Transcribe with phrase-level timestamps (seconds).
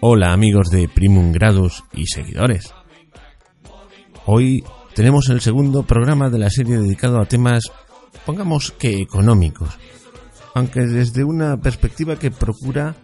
[0.00, 2.72] Hola amigos de Primum Gradus y seguidores.
[4.24, 7.64] Hoy tenemos el segundo programa de la serie dedicado a temas,
[8.24, 9.76] pongamos que económicos,
[10.54, 12.94] aunque desde una perspectiva que procura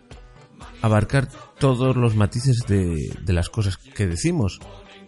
[0.82, 4.60] abarcar todos los matices de, de las cosas que decimos.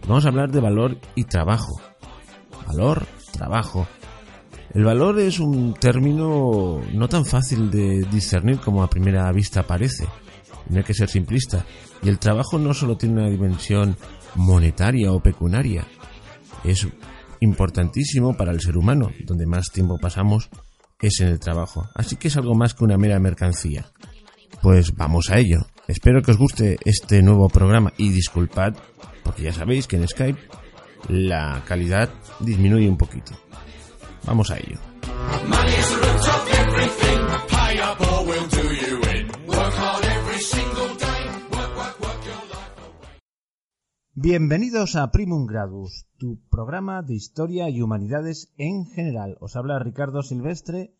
[0.02, 1.80] Vamos a hablar de valor y trabajo.
[2.66, 3.86] Valor, trabajo.
[4.74, 10.06] El valor es un término no tan fácil de discernir como a primera vista parece.
[10.68, 11.64] Tiene que ser simplista.
[12.02, 13.96] Y el trabajo no solo tiene una dimensión
[14.34, 15.86] monetaria o pecuniaria.
[16.64, 16.86] Es
[17.40, 19.10] importantísimo para el ser humano.
[19.24, 20.50] Donde más tiempo pasamos
[21.00, 21.88] es en el trabajo.
[21.94, 23.86] Así que es algo más que una mera mercancía.
[24.62, 25.66] Pues vamos a ello.
[25.88, 28.74] Espero que os guste este nuevo programa y disculpad,
[29.26, 30.38] porque ya sabéis que en Skype
[31.08, 33.32] la calidad disminuye un poquito.
[34.24, 34.78] Vamos a ello.
[44.14, 49.36] Bienvenidos a Primum Gradus, tu programa de historia y humanidades en general.
[49.40, 50.94] Os habla Ricardo Silvestre,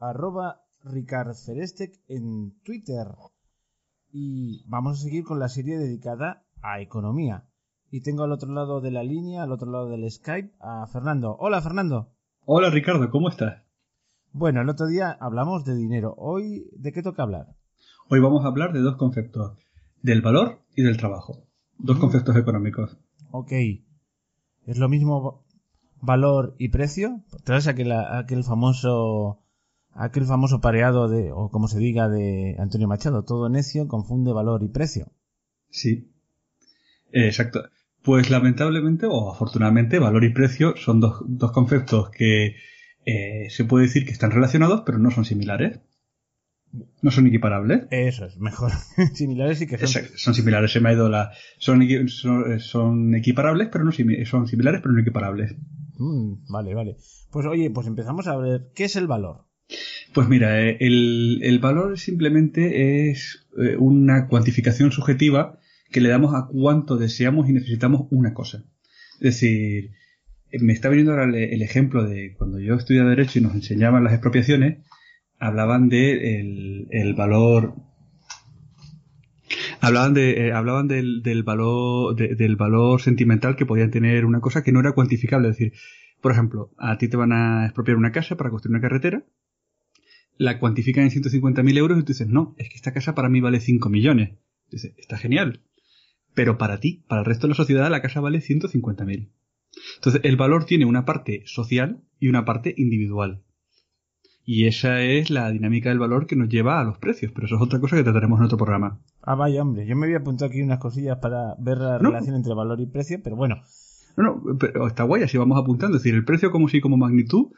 [0.00, 3.08] arroba Ricard Ferestec en Twitter.
[4.10, 7.47] Y vamos a seguir con la serie dedicada a economía.
[7.90, 11.36] Y tengo al otro lado de la línea, al otro lado del Skype, a Fernando.
[11.38, 12.12] Hola, Fernando.
[12.44, 13.62] Hola, Ricardo, ¿cómo estás?
[14.32, 16.14] Bueno, el otro día hablamos de dinero.
[16.18, 17.46] Hoy, ¿de qué toca hablar?
[18.10, 19.56] Hoy vamos a hablar de dos conceptos,
[20.02, 21.46] del valor y del trabajo.
[21.78, 22.98] Dos conceptos económicos.
[23.30, 23.52] Ok.
[24.66, 25.46] ¿Es lo mismo
[26.02, 27.22] valor y precio?
[27.44, 29.40] Traes aquel, aquel famoso
[29.98, 34.62] aquel famoso pareado de, o como se diga, de Antonio Machado, todo necio confunde valor
[34.62, 35.10] y precio.
[35.70, 36.12] Sí.
[37.10, 37.64] Exacto.
[38.02, 42.56] Pues lamentablemente o afortunadamente, valor y precio son dos, dos conceptos que
[43.04, 45.80] eh, se puede decir que están relacionados, pero no son similares.
[47.00, 47.84] No son equiparables.
[47.90, 48.72] Eso es, mejor.
[49.14, 50.02] similares y que son.
[50.16, 51.32] son similares, se me ha ido la.
[51.58, 51.80] Son,
[52.58, 55.54] son, equiparables, pero no son similares, pero no equiparables.
[55.96, 56.96] Mm, vale, vale.
[57.30, 59.46] Pues oye, pues empezamos a ver, ¿qué es el valor?
[60.12, 65.58] Pues mira, eh, el, el valor simplemente es eh, una cuantificación subjetiva
[65.90, 68.64] que le damos a cuánto deseamos y necesitamos una cosa.
[69.14, 69.90] Es decir,
[70.50, 74.04] eh, me está viniendo ahora el, ejemplo de cuando yo estudiaba Derecho y nos enseñaban
[74.04, 74.84] las expropiaciones,
[75.38, 76.40] hablaban de
[76.90, 77.74] el, valor
[79.80, 84.72] hablaban de hablaban del, del valor del valor sentimental que podían tener una cosa que
[84.72, 85.72] no era cuantificable es decir
[86.20, 89.24] por ejemplo a ti te van a expropiar una casa para construir una carretera
[90.38, 93.40] la cuantifican en 150.000 euros y tú dices, no, es que esta casa para mí
[93.40, 94.38] vale 5 millones.
[94.70, 95.62] Dices, está genial.
[96.34, 99.30] Pero para ti, para el resto de la sociedad, la casa vale 150.000.
[99.96, 103.42] Entonces, el valor tiene una parte social y una parte individual.
[104.44, 107.56] Y esa es la dinámica del valor que nos lleva a los precios, pero eso
[107.56, 108.98] es otra cosa que trataremos en otro programa.
[109.20, 112.54] Ah, vaya, hombre, yo me había apuntado aquí unas cosillas para ver la relación entre
[112.54, 113.56] valor y precio, pero bueno.
[114.16, 115.98] No, no, pero está guay, así vamos apuntando.
[115.98, 117.48] Es decir, el precio como sí, como magnitud,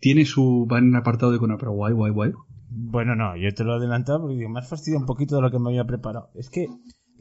[0.00, 0.66] tiene su.
[0.72, 2.32] va en un apartado de pero guay, guay, guay.
[2.70, 5.50] Bueno, no, yo te lo he adelantado porque me has fastidiado un poquito de lo
[5.50, 6.30] que me había preparado.
[6.34, 6.66] Es que,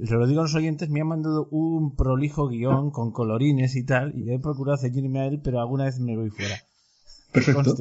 [0.06, 3.84] se lo digo a los oyentes, me han mandado un prolijo guion con colorines y
[3.84, 6.56] tal, y he procurado ceñirme a él, pero alguna vez me voy fuera.
[7.32, 7.76] Perfecto.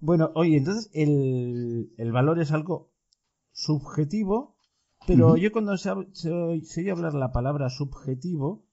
[0.00, 2.90] Bueno, oye, entonces el, el valor es algo
[3.52, 4.56] subjetivo,
[5.06, 6.30] pero yo cuando se, se,
[6.62, 8.66] se oye hablar la palabra subjetivo,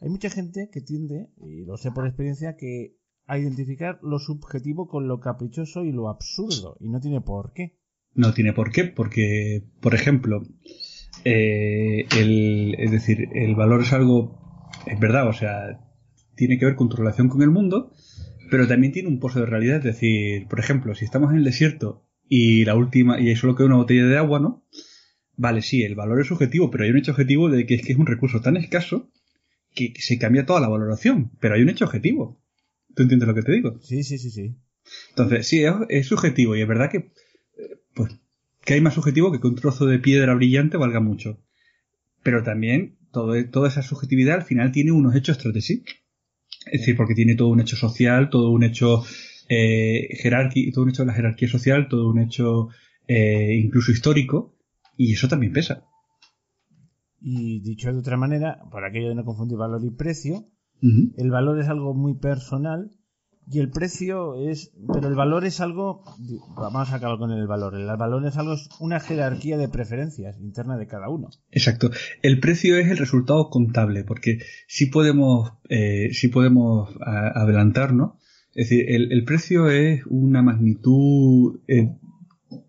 [0.00, 2.96] hay mucha gente que tiende, y lo sé por experiencia, que
[3.26, 7.78] a identificar lo subjetivo con lo caprichoso y lo absurdo, y no tiene por qué.
[8.14, 10.42] No tiene por qué, porque, por ejemplo,
[11.24, 14.38] eh, el, es decir, el valor es algo,
[14.86, 15.80] es verdad, o sea,
[16.36, 17.92] tiene que ver con tu relación con el mundo,
[18.50, 21.44] pero también tiene un pozo de realidad, es decir, por ejemplo, si estamos en el
[21.44, 24.64] desierto y la última, y solo queda una botella de agua, ¿no?
[25.36, 27.92] Vale, sí, el valor es subjetivo, pero hay un hecho objetivo de que es que
[27.92, 29.10] es un recurso tan escaso
[29.74, 32.40] que se cambia toda la valoración, pero hay un hecho objetivo.
[32.94, 33.78] ¿Tú entiendes lo que te digo?
[33.80, 34.56] Sí, sí, sí, sí.
[35.10, 38.12] Entonces, sí, es, subjetivo y es verdad que, eh, pues,
[38.64, 41.38] que hay más subjetivo que que un trozo de piedra brillante valga mucho.
[42.22, 45.84] Pero también todo, toda esa subjetividad al final tiene unos hechos tras de sí.
[46.66, 49.02] Es decir, porque tiene todo un hecho social, todo un hecho
[49.48, 52.68] eh, jerárquico, todo un hecho de la jerarquía social, todo un hecho
[53.08, 54.56] eh, incluso histórico,
[54.96, 55.84] y eso también pesa.
[57.20, 60.46] Y dicho de otra manera, por aquello de no confundir valor y precio,
[60.80, 62.90] el valor es algo muy personal
[63.50, 66.04] Y el precio es, pero el valor es algo,
[66.56, 67.74] vamos a acabar con el valor.
[67.74, 71.28] El valor es algo, es una jerarquía de preferencias interna de cada uno.
[71.50, 71.90] Exacto.
[72.22, 78.12] El precio es el resultado contable, porque si podemos, eh, si podemos adelantarnos.
[78.54, 81.88] Es decir, el, precio es una magnitud, eh,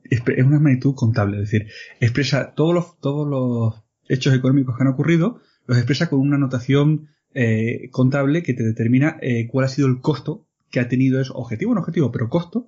[0.10, 1.68] es una magnitud contable, es decir,
[2.00, 7.10] expresa todos los, todos los hechos económicos que han ocurrido, los expresa con una notación
[7.34, 11.30] eh, contable que te determina eh, cuál ha sido el costo que ha tenido, es
[11.30, 12.66] objetivo, no objetivo, pero costo,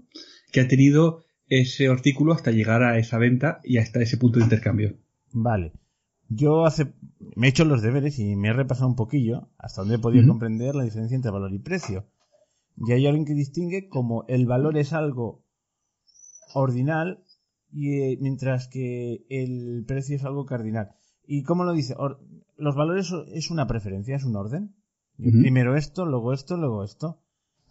[0.51, 4.45] que ha tenido ese artículo hasta llegar a esa venta y hasta ese punto de
[4.45, 4.95] intercambio.
[5.33, 5.73] Vale.
[6.29, 6.93] Yo hace,
[7.35, 10.27] me he hecho los deberes y me he repasado un poquillo hasta donde he podido
[10.27, 12.05] comprender la diferencia entre valor y precio.
[12.77, 15.43] Y hay alguien que distingue como el valor es algo
[16.53, 17.23] ordinal
[17.71, 20.91] y eh, mientras que el precio es algo cardinal.
[21.25, 21.95] ¿Y cómo lo dice?
[22.57, 24.75] los valores es una preferencia, es un orden.
[25.17, 27.24] Primero esto, luego esto, luego esto.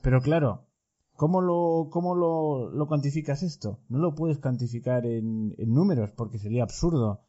[0.04, 0.66] Pero claro,
[1.14, 3.80] ¿cómo lo, cómo lo, lo cuantificas esto?
[3.88, 7.22] No lo puedes cuantificar en, números porque sería absurdo.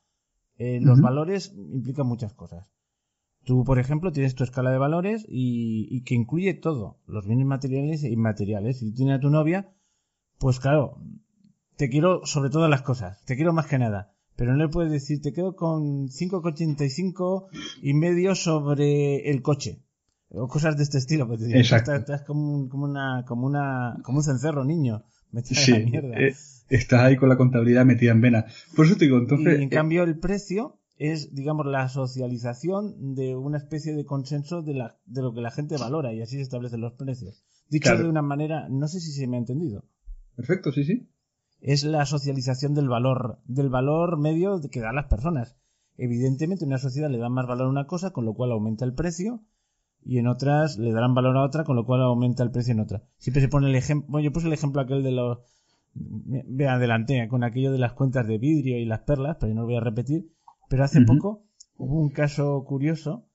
[0.57, 2.67] Eh, los valores implican muchas cosas.
[3.45, 8.03] Tú, por ejemplo, tienes tu escala de valores y, que incluye todo, los bienes materiales
[8.03, 8.79] e inmateriales.
[8.79, 9.73] Si tú tienes a tu novia,
[10.37, 10.97] pues claro,
[11.77, 14.13] te quiero sobre todas las cosas, te quiero más que nada.
[14.35, 17.47] Pero no le puedes decir, te quedo con 5,85
[17.81, 19.84] y medio sobre el coche
[20.35, 21.27] o cosas de este estilo.
[21.27, 21.93] Pues, Exacto.
[21.93, 25.03] Estás, como, como, una, como, una, como un cencerro, niño.
[25.43, 26.33] Sí, eh,
[26.69, 28.45] estás ahí con la contabilidad metida en vena.
[28.75, 29.59] Por eso te digo, entonces.
[29.59, 34.75] Y en cambio, el precio es, digamos, la socialización de una especie de consenso de,
[34.75, 37.43] la, de lo que la gente valora y así se establecen los precios.
[37.69, 39.83] Dicho de una manera, no sé si se me ha entendido.
[40.35, 41.09] Perfecto, sí, sí.
[41.59, 45.57] Es la socialización del valor, del valor medio que dan las personas.
[45.97, 48.85] Evidentemente, en una sociedad le dan más valor a una cosa, con lo cual aumenta
[48.85, 49.43] el precio,
[50.05, 52.79] y en otras le darán valor a otra, con lo cual aumenta el precio en
[52.79, 53.03] otra.
[53.17, 55.39] Siempre se pone el ejemplo, bueno, yo puse el ejemplo aquel de los,
[55.95, 59.61] ve adelante, con aquello de las cuentas de vidrio y las perlas, pero yo no
[59.61, 60.29] lo voy a repetir,
[60.69, 61.43] pero hace poco
[61.75, 63.27] hubo un caso curioso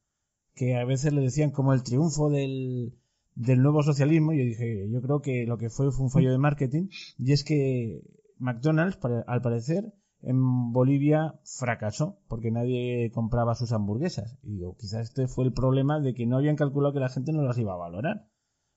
[0.54, 2.94] que a veces le decían como el triunfo del,
[3.34, 6.30] del nuevo socialismo, y yo dije, yo creo que lo que fue fue un fallo
[6.30, 6.88] de marketing,
[7.18, 8.02] y es que
[8.38, 14.38] McDonald's, al parecer, en Bolivia fracasó porque nadie compraba sus hamburguesas.
[14.42, 17.32] Y digo, quizás este fue el problema de que no habían calculado que la gente
[17.32, 18.28] no las iba a valorar.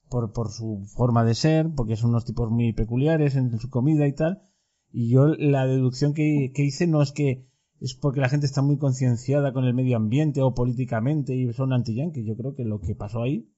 [0.09, 4.05] Por, por su forma de ser, porque son unos tipos muy peculiares en su comida
[4.05, 4.43] y tal.
[4.91, 7.47] Y yo la deducción que, hice no es que
[7.79, 11.73] es porque la gente está muy concienciada con el medio ambiente o políticamente y son
[11.73, 13.51] anti Yo creo que lo que pasó ahí,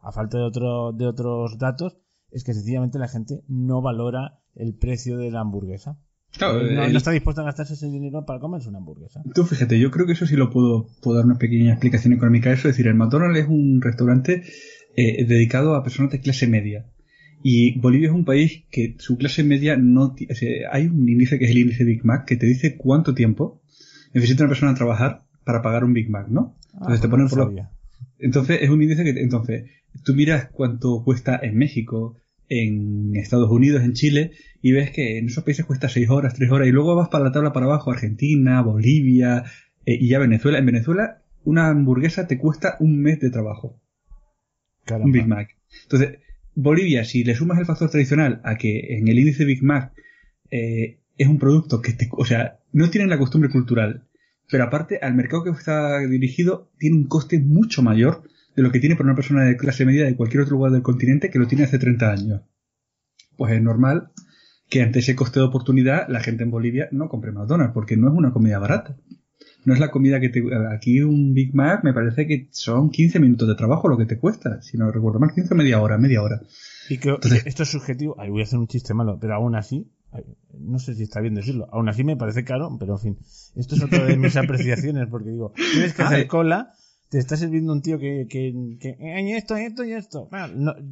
[0.00, 1.98] a falta de, otro, de otros datos,
[2.30, 5.98] es que sencillamente la gente no valora el precio de la hamburguesa.
[6.36, 9.22] Claro, no, está dispuesto a gastarse ese dinero para comerse una hamburguesa.
[9.34, 12.50] Tú fíjate, yo creo que eso sí lo puedo, puedo dar una pequeña explicación económica
[12.50, 12.68] a eso.
[12.68, 14.42] Es decir, el McDonald's es un restaurante
[14.96, 16.86] eh, dedicado a personas de clase media.
[17.42, 20.34] Y Bolivia es un país que su clase media no tiene.
[20.70, 23.62] hay un índice que es el índice Big Mac que te dice cuánto tiempo
[24.12, 26.56] necesita una persona trabajar para pagar un Big Mac, ¿no?
[26.74, 27.54] Ah, entonces te ponen por
[28.18, 29.70] Entonces es un índice que entonces
[30.04, 32.16] tú miras cuánto cuesta en México,
[32.48, 36.50] en Estados Unidos, en Chile, y ves que en esos países cuesta 6 horas, 3
[36.50, 39.44] horas, y luego vas para la tabla para abajo, Argentina, Bolivia,
[39.86, 40.58] eh, y ya Venezuela.
[40.58, 43.80] En Venezuela, una hamburguesa te cuesta un mes de trabajo.
[44.90, 45.56] Un Big Mac.
[45.82, 46.18] Entonces,
[46.54, 49.92] Bolivia, si le sumas el factor tradicional a que en el índice Big Mac
[50.50, 54.08] eh, es un producto que te, o sea, no tienen la costumbre cultural,
[54.50, 58.22] pero aparte al mercado que está dirigido tiene un coste mucho mayor
[58.58, 60.82] de lo que tiene para una persona de clase media de cualquier otro lugar del
[60.82, 62.42] continente que lo tiene hace 30 años.
[63.36, 64.10] Pues es normal
[64.68, 68.08] que ante ese coste de oportunidad la gente en Bolivia no compre McDonald's porque no
[68.08, 68.96] es una comida barata.
[69.64, 70.42] No es la comida que te...
[70.74, 74.18] Aquí un Big Mac me parece que son 15 minutos de trabajo lo que te
[74.18, 74.60] cuesta.
[74.60, 76.40] Si no recuerdo mal, 15 media hora, media hora.
[76.88, 78.16] Y que esto es subjetivo.
[78.18, 79.88] Ay, voy a hacer un chiste malo, pero aún así,
[80.58, 83.18] no sé si está bien decirlo, aún así me parece caro, pero en fin.
[83.54, 86.74] Esto es otra de mis apreciaciones porque digo, tienes que hacer cola
[87.08, 90.28] te está sirviendo un tío que, que, que esto, esto y esto.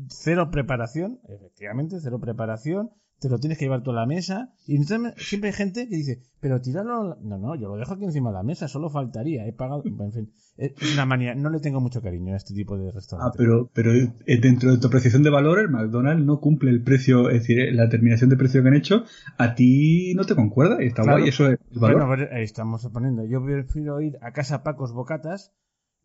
[0.08, 2.90] cero preparación, efectivamente, cero preparación.
[3.18, 4.52] Te lo tienes que llevar tú a la mesa.
[4.66, 7.16] Y siempre hay gente que dice, pero tíralo.
[7.22, 9.46] No, no, yo lo dejo aquí encima de la mesa, solo faltaría.
[9.46, 9.82] He pagado.
[9.86, 11.34] En fin, es una manía.
[11.34, 13.34] No le tengo mucho cariño a este tipo de restaurantes.
[13.34, 16.82] Ah, pero, pero eh, dentro de tu apreciación de valor, el McDonald's no cumple el
[16.82, 19.04] precio, es decir, la terminación de precio que han hecho,
[19.38, 22.06] a ti no te concuerda y está guay, eso es valor.
[22.06, 23.24] Bueno, ahí estamos poniendo.
[23.24, 25.54] Yo prefiero ir a casa Pacos Bocatas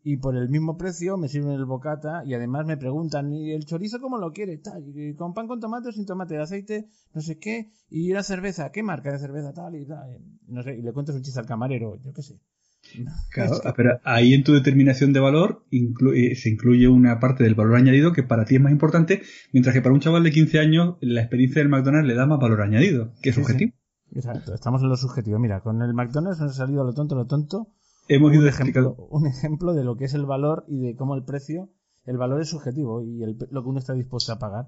[0.04, 3.64] y por el mismo precio me sirven el bocata y además me preguntan, ¿y el
[3.64, 4.62] chorizo cómo lo quieres?
[4.62, 8.12] Tal, y con pan con tomate o sin tomate, de aceite, no sé qué, y
[8.12, 9.52] la cerveza, ¿qué marca de cerveza?
[9.52, 10.18] Tal y tal.
[10.48, 12.38] No sé, y le cuentas un chiste al camarero, yo qué sé.
[13.32, 17.76] Claro, pero ahí en tu determinación de valor eh, se incluye una parte del valor
[17.76, 20.96] añadido que para ti es más importante, mientras que para un chaval de 15 años
[21.00, 23.72] la experiencia del McDonald's le da más valor añadido, que es subjetivo.
[24.14, 25.38] Exacto, estamos en lo subjetivo.
[25.38, 27.68] Mira, con el McDonald's nos ha salido lo tonto, lo tonto.
[28.14, 31.14] Hemos ido un ejemplo, un ejemplo de lo que es el valor y de cómo
[31.14, 31.70] el precio,
[32.04, 34.66] el valor es subjetivo y lo que uno está dispuesto a pagar.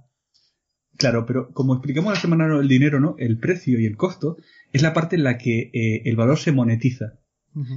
[0.97, 3.17] Claro, pero como explicamos la semana el dinero, ¿no?
[3.19, 4.39] El precio y el costo
[4.73, 7.19] es la parte en la que eh, el valor se monetiza.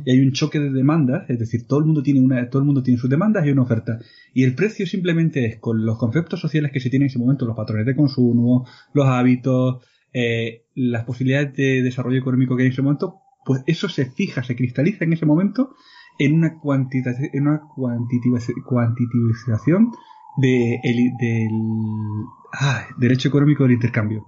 [0.06, 2.66] Y hay un choque de demandas, es decir, todo el mundo tiene una, todo el
[2.66, 4.00] mundo tiene sus demandas y una oferta.
[4.34, 7.46] Y el precio simplemente es con los conceptos sociales que se tienen en ese momento,
[7.46, 12.74] los patrones de consumo, los hábitos, eh, las posibilidades de desarrollo económico que hay en
[12.74, 15.74] ese momento, pues eso se fija, se cristaliza en ese momento
[16.20, 16.60] en una
[17.34, 17.62] en una
[18.66, 19.92] cuantitivización
[20.38, 21.52] de del
[22.54, 24.28] ah, derecho económico del intercambio.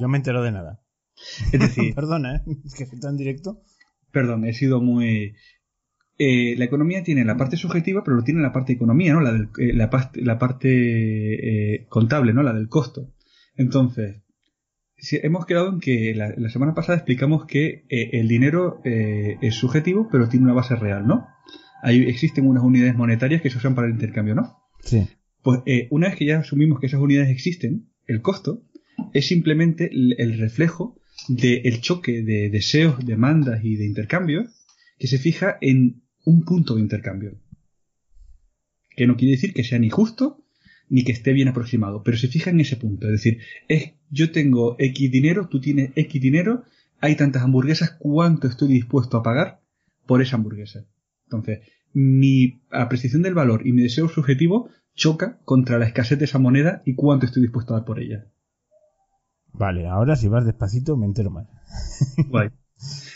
[0.00, 0.80] Yo me entero de nada.
[1.52, 2.42] Es decir, perdona, ¿eh?
[2.64, 3.60] es que tan directo.
[4.10, 5.34] Perdón, he sido muy
[6.18, 9.20] eh, la economía tiene la parte subjetiva, pero lo tiene la parte economía, ¿no?
[9.20, 10.68] La, del, eh, la, la, parte
[11.74, 12.42] eh, contable, ¿no?
[12.42, 13.12] La del costo.
[13.56, 14.21] Entonces,
[15.02, 20.08] si hemos quedado en que la, la semana pasada explicamos que el dinero es subjetivo,
[20.10, 21.26] pero tiene una base real, ¿no?
[21.82, 24.56] Ahí existen unas unidades monetarias que se usan para el intercambio, ¿no?
[24.84, 25.08] Sí.
[25.42, 28.62] Pues una vez que ya asumimos que esas unidades existen, el costo
[29.12, 30.96] es simplemente el reflejo
[31.28, 34.46] del choque de deseos, demandas y de intercambios
[34.98, 37.40] que se fija en un punto de intercambio.
[38.94, 40.38] Que no quiere decir que sea ni justo
[40.88, 43.06] ni que esté bien aproximado, pero se fija en ese punto.
[43.06, 46.64] Es decir, es yo tengo X dinero, tú tienes X dinero,
[47.00, 49.62] hay tantas hamburguesas, ¿cuánto estoy dispuesto a pagar
[50.06, 50.84] por esa hamburguesa?
[51.24, 51.60] Entonces,
[51.94, 56.82] mi apreciación del valor y mi deseo subjetivo choca contra la escasez de esa moneda
[56.84, 58.26] y cuánto estoy dispuesto a dar por ella.
[59.54, 61.48] Vale, ahora si vas despacito me entero mal.
[62.28, 62.50] Guay.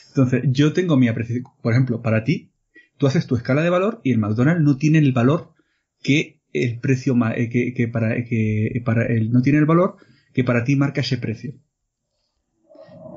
[0.09, 1.45] Entonces, yo tengo mi apreciación.
[1.61, 2.53] Por ejemplo, para ti,
[2.97, 5.53] tú haces tu escala de valor y el McDonald's no tiene el valor
[6.03, 9.97] que el precio eh, que, que para que para él no tiene el valor
[10.37, 11.55] que para ti marca ese precio.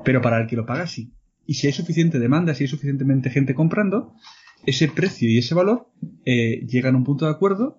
[0.06, 1.12] Pero para el que lo paga sí.
[1.44, 4.14] Y si hay suficiente demanda, si hay suficientemente gente comprando,
[4.64, 5.90] ese precio y ese valor
[6.24, 7.78] eh, llegan a un punto de acuerdo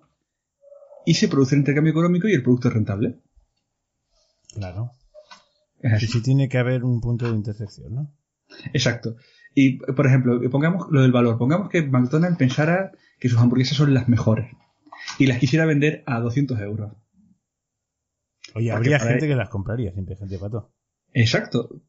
[1.04, 3.18] y se produce el intercambio económico y el producto es rentable.
[4.54, 4.92] Claro.
[5.82, 8.14] Y sí tiene que haber un punto de intersección, ¿no?
[8.72, 9.16] Exacto.
[9.56, 11.36] Y, por ejemplo, pongamos lo del valor.
[11.36, 14.52] Pongamos que McDonald's pensara que sus hamburguesas son las mejores
[15.18, 16.92] y las quisiera vender a 200 euros.
[18.54, 20.72] Oye, habría gente que las compraría, siempre gente pato.
[21.12, 21.82] Exacto.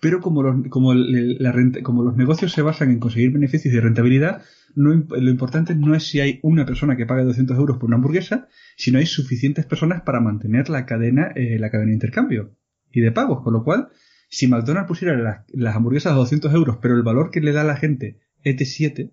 [0.00, 4.42] Pero como los, como, la como los negocios se basan en conseguir beneficios y rentabilidad,
[4.74, 7.96] no, lo importante no es si hay una persona que paga 200 euros por una
[7.96, 12.56] hamburguesa, sino hay suficientes personas para mantener la cadena, eh, la cadena de intercambio
[12.90, 13.42] y de pagos.
[13.42, 13.88] Con lo cual,
[14.30, 17.64] si McDonald's pusiera las, hamburguesas a 200 euros, pero el valor que le da a
[17.64, 19.12] la gente es de 7,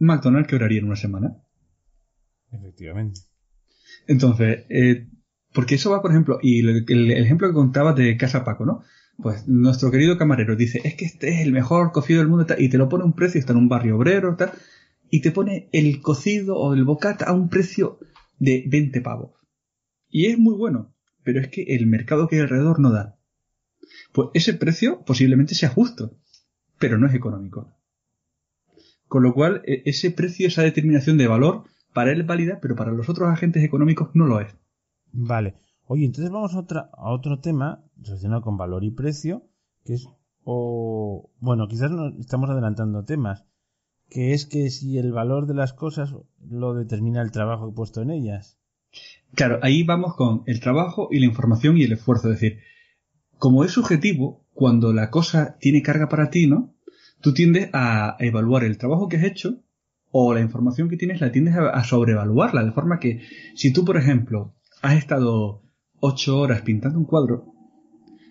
[0.00, 1.36] McDonald's quebraría en una semana.
[2.50, 3.20] Efectivamente.
[4.08, 5.06] Entonces, eh,
[5.52, 8.82] porque eso va, por ejemplo, y el, ejemplo que contabas de Casa Paco, ¿no?
[9.22, 12.68] Pues nuestro querido camarero dice, es que este es el mejor cocido del mundo y
[12.68, 14.52] te lo pone a un precio, está en un barrio obrero, tal,
[15.10, 17.98] y te pone el cocido o el bocata a un precio
[18.38, 19.32] de 20 pavos.
[20.08, 20.92] Y es muy bueno
[21.22, 23.16] pero es que el mercado que hay alrededor no da.
[24.12, 26.16] Pues ese precio posiblemente sea justo,
[26.78, 27.72] pero no es económico.
[29.08, 32.76] Con lo cual, e, ese precio, esa determinación de valor, para él es válida, pero
[32.76, 34.54] para los otros agentes económicos no lo es.
[35.12, 35.54] Vale.
[35.86, 39.44] Oye, entonces vamos a, otra, a otro tema relacionado con valor y precio,
[39.84, 40.06] que es,
[40.44, 43.44] o, bueno, quizás no estamos adelantando temas,
[44.08, 46.14] que es que si el valor de las cosas
[46.48, 48.58] lo determina el trabajo puesto en ellas.
[49.34, 52.30] Claro, ahí vamos con el trabajo y la información y el esfuerzo.
[52.30, 52.60] Es decir,
[53.38, 56.74] como es subjetivo, cuando la cosa tiene carga para ti, ¿no?
[57.20, 59.62] Tú tiendes a evaluar el trabajo que has hecho
[60.10, 62.64] o la información que tienes la tiendes a, sobrevaluarla.
[62.64, 63.22] De forma que
[63.54, 65.62] si tú, por ejemplo, has estado
[66.00, 67.52] ocho horas pintando un cuadro,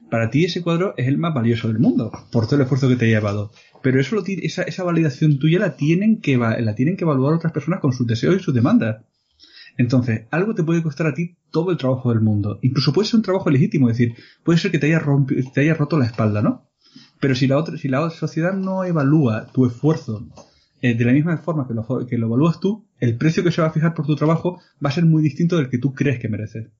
[0.09, 2.95] para ti ese cuadro es el más valioso del mundo, por todo el esfuerzo que
[2.95, 3.51] te ha llevado.
[3.83, 7.79] Pero eso esa, esa validación tuya la tienen, que, la tienen que evaluar otras personas
[7.79, 9.05] con sus deseos y sus demandas.
[9.77, 12.59] Entonces, algo te puede costar a ti todo el trabajo del mundo.
[12.61, 15.01] Incluso puede ser un trabajo legítimo, es decir, puede ser que te haya,
[15.53, 16.69] te haya roto la espalda, ¿no?
[17.19, 20.27] Pero si la otra, si la sociedad no evalúa tu esfuerzo
[20.81, 23.61] eh, de la misma forma que lo, que lo evalúas tú, el precio que se
[23.61, 26.19] va a fijar por tu trabajo va a ser muy distinto del que tú crees
[26.19, 26.71] que mereces.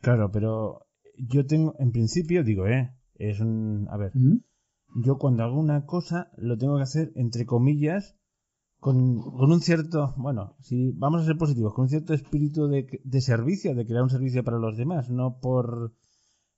[0.00, 4.12] Claro, pero yo tengo, en principio, digo, eh, es un, a ver,
[4.96, 8.16] yo cuando hago una cosa lo tengo que hacer entre comillas
[8.78, 12.86] con, con, un cierto, bueno, si vamos a ser positivos, con un cierto espíritu de,
[13.04, 15.92] de, servicio, de crear un servicio para los demás, no por,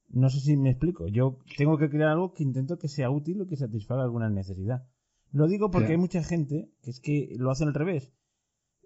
[0.08, 3.40] no sé si me explico, yo tengo que crear algo que intento que sea útil
[3.40, 4.86] o que satisfaga alguna necesidad.
[5.32, 5.98] Lo digo porque Claro.
[5.98, 8.12] hay mucha gente que es que lo hace al revés.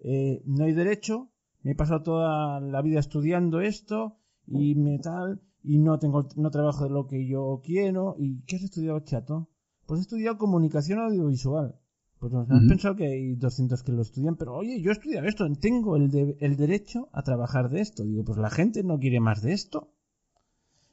[0.03, 1.29] Eh, no hay derecho,
[1.63, 6.49] me he pasado toda la vida estudiando esto y me tal, y no tengo, no
[6.51, 8.15] trabajo de lo que yo quiero.
[8.17, 9.49] ¿Y qué has estudiado, chato?
[9.85, 11.75] Pues he estudiado comunicación audiovisual.
[12.19, 12.67] Pues nos has Ujú.
[12.67, 16.09] pensado que hay 200 que lo estudian, pero oye, yo he estudiado esto, tengo el,
[16.09, 18.03] de- el derecho a trabajar de esto.
[18.03, 19.93] Digo, pues la gente no quiere más de esto.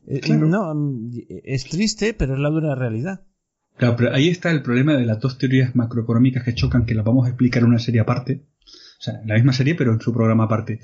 [0.07, 0.47] Eh, Claro.
[0.47, 0.75] No,
[1.45, 3.23] es triste, pero es la dura realidad.
[3.77, 7.05] Claro, pero ahí está el problema de las dos teorías macroeconómicas que chocan, que las
[7.05, 8.45] vamos a explicar en una serie aparte.
[8.99, 10.81] O sea, la misma serie, pero en su programa aparte.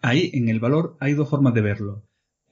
[0.00, 2.04] Ahí, en el valor, hay dos formas de verlo.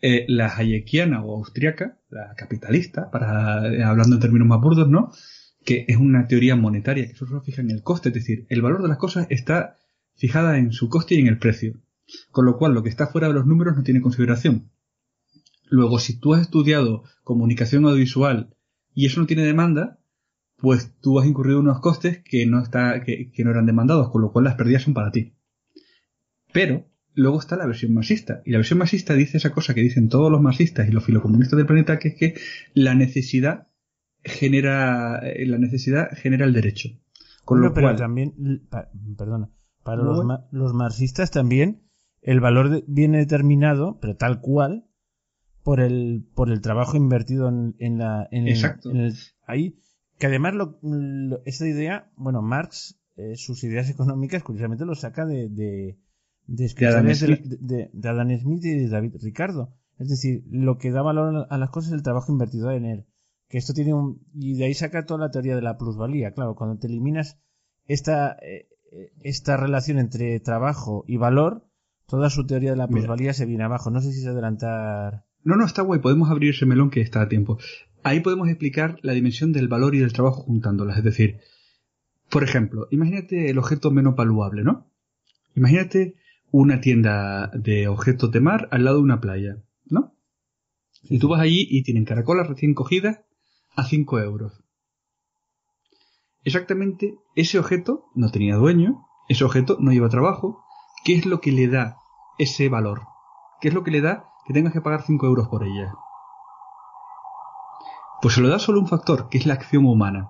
[0.02, 5.12] Eh, la hayekiana o austriaca, la capitalista, para eh, hablando en términos más burdos, ¿no?
[5.64, 8.82] Que es una teoría monetaria que solo fija en el coste, es decir, el valor
[8.82, 9.78] de las cosas está
[10.16, 11.80] fijada en su coste y en el precio.
[12.30, 14.70] Con lo cual, lo que está fuera de los números no tiene consideración.
[15.68, 18.54] Luego, si tú has estudiado comunicación audiovisual
[18.94, 19.98] y eso no tiene demanda,
[20.56, 24.22] pues tú has incurrido unos costes que no, está, que, que no eran demandados, con
[24.22, 25.34] lo cual las pérdidas son para ti.
[26.52, 28.42] Pero luego está la versión marxista.
[28.44, 31.56] Y la versión marxista dice esa cosa que dicen todos los marxistas y los filocomunistas
[31.56, 32.34] del planeta, que es que
[32.75, 33.68] la necesidad
[34.25, 36.88] genera, eh, la necesidad genera el derecho.
[37.44, 39.50] Con Bueno, lo pero cual, también, pa- perdona,
[39.84, 41.82] para los, ma- los marxistas también
[42.22, 44.86] el valor de- viene determinado, pero tal cual,
[45.62, 48.90] por el, por el trabajo invertido en, en la, en el- Exacto.
[48.90, 49.14] en el-
[49.46, 49.78] ahí,
[50.18, 55.25] que además lo, lo- esa idea, bueno, Marx, eh, sus ideas económicas, curiosamente lo saca
[55.26, 55.99] de, de,
[56.46, 59.75] de escritores de, Adam la- de- de Adam Smith y de David Ricardo.
[59.99, 63.06] Es decir, lo que da valor a las cosas es el trabajo invertido en él.
[63.49, 64.20] Que esto tiene un.
[64.35, 66.32] Y de ahí saca toda la teoría de la plusvalía.
[66.32, 67.38] Claro, cuando te eliminas
[67.87, 68.68] esta, eh,
[69.23, 71.66] esta relación entre trabajo y valor,
[72.06, 72.99] toda su teoría de la Mira.
[72.99, 73.90] plusvalía se viene abajo.
[73.90, 75.25] No sé si se adelantar.
[75.44, 77.56] No, no, está guay, podemos abrir ese melón que está a tiempo.
[78.06, 80.96] Ahí podemos explicar la dimensión del valor y del trabajo juntándolas.
[80.96, 81.40] Es decir,
[82.30, 84.86] por ejemplo, imagínate el objeto menos valuable, ¿no?
[85.56, 86.14] Imagínate
[86.52, 90.14] una tienda de objetos de mar al lado de una playa, ¿no?
[91.02, 93.22] Y tú vas allí y tienen caracolas recién cogidas
[93.75, 94.62] a 5 euros.
[96.44, 100.64] Exactamente, ese objeto no tenía dueño, ese objeto no lleva trabajo.
[101.04, 101.97] ¿Qué es lo que le da
[102.38, 103.02] ese valor?
[103.60, 105.92] ¿Qué es lo que le da que tengas que pagar 5 euros por ella?
[108.22, 110.28] Pues se lo da solo un factor, que es la acción humana.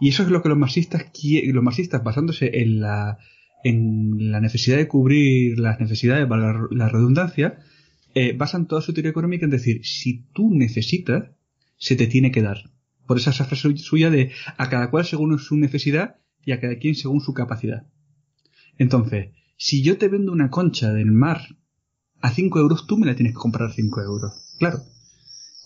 [0.00, 1.06] Y eso es lo que los marxistas
[1.52, 3.18] los marxistas basándose en la,
[3.64, 7.58] en la necesidad de cubrir las necesidades, la- la redundancia,
[8.14, 11.30] eh, basan toda su teoría económica en decir, si tú necesitas,
[11.76, 12.70] se te tiene que dar.
[13.06, 16.76] Por esa esa frase suya de a cada cual según su necesidad y a cada
[16.78, 17.86] quien según su capacidad.
[18.78, 21.40] Entonces, si yo te vendo una concha del mar
[22.20, 24.54] a 5 euros, tú me la tienes que comprar a 5 euros.
[24.58, 24.78] Claro.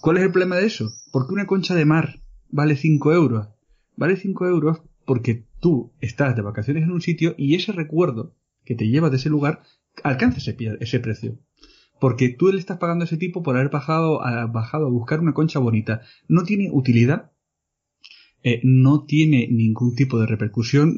[0.06, 0.88] ¿Cuál es el problema de eso?
[1.10, 3.48] ¿Por qué una concha de mar vale 5 euros?
[3.96, 8.76] Vale 5 euros porque tú estás de vacaciones en un sitio y ese recuerdo que
[8.76, 9.62] te llevas de ese lugar
[10.04, 11.40] alcanza ese, precio.
[11.98, 14.46] Porque tú le estás pagando a ese tipo por haber bajado a,
[14.88, 16.02] buscar una concha bonita.
[16.28, 17.32] No tiene utilidad,
[18.44, 20.94] eh, no tiene ningún tipo de repercusión,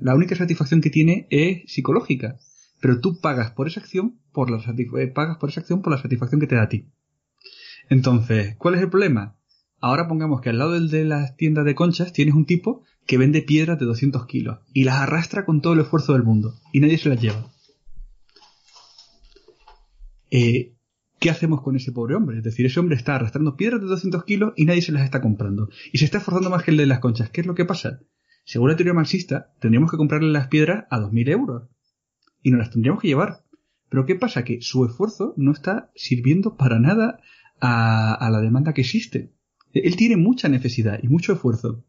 [0.00, 2.38] la única satisfacción que tiene es psicológica.
[2.80, 4.64] Pero tú pagas por esa acción, por la
[4.98, 6.88] eh, pagas por esa acción por la satisfacción que te da a ti.
[7.88, 9.36] Entonces, ¿cuál es el problema?
[9.80, 13.18] Ahora pongamos que al lado del de las tiendas de conchas tienes un tipo que
[13.18, 16.80] vende piedras de 200 kilos y las arrastra con todo el esfuerzo del mundo y
[16.80, 17.52] nadie se las lleva.
[20.30, 20.74] Eh,
[21.20, 22.38] ¿Qué hacemos con ese pobre hombre?
[22.38, 25.20] Es decir, ese hombre está arrastrando piedras de 200 kilos y nadie se las está
[25.20, 25.68] comprando.
[25.92, 27.30] Y se está esforzando más que el de las conchas.
[27.30, 28.00] ¿Qué es lo que pasa?
[28.44, 31.68] Según la teoría marxista, tendríamos que comprarle las piedras a 2.000 euros.
[32.42, 33.44] Y nos las tendríamos que llevar.
[33.88, 34.44] Pero ¿qué pasa?
[34.44, 37.20] Que su esfuerzo no está sirviendo para nada
[37.64, 39.32] a, la demanda que existe.
[39.72, 41.84] Él tiene mucha necesidad y mucho esfuerzo.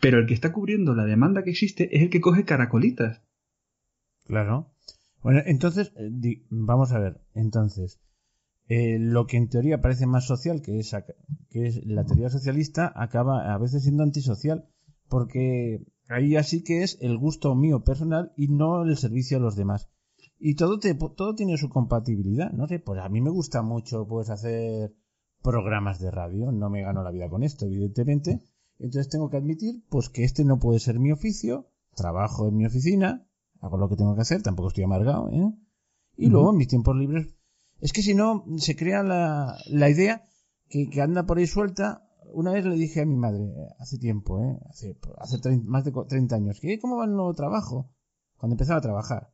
[0.00, 3.20] Pero el que está cubriendo la demanda que existe es el que coge caracolitas.
[4.26, 4.72] Claro.
[5.22, 7.20] Bueno, entonces, eh, vamos a ver.
[7.34, 8.00] Entonces,
[8.68, 10.94] eh, lo que en teoría parece más social, que es,
[11.50, 14.68] que es la teoría socialista, acaba a veces siendo antisocial,
[15.08, 19.56] porque ahí así que es el gusto mío personal y no el servicio a los
[19.56, 19.90] demás.
[20.38, 22.50] Y todo, te, todo tiene su compatibilidad.
[22.52, 24.94] No sé, pues a mí me gusta mucho pues hacer
[25.42, 26.52] programas de radio.
[26.52, 28.40] No me gano la vida con esto, evidentemente.
[28.78, 31.70] Entonces tengo que admitir pues que este no puede ser mi oficio.
[31.96, 33.26] Trabajo en mi oficina,
[33.60, 35.52] hago lo que tengo que hacer, tampoco estoy amargado, ¿eh?
[36.16, 37.26] Y luego en mis tiempos libres.
[37.80, 40.22] Es que si no, se crea la, la idea
[40.68, 42.04] que, que anda por ahí suelta.
[42.32, 44.58] Una vez le dije a mi madre, eh, hace tiempo, ¿eh?
[44.68, 47.90] hace, hace más de co- 30 años, que ¿cómo va el nuevo trabajo?
[48.36, 49.32] Cuando empezaba a trabajar.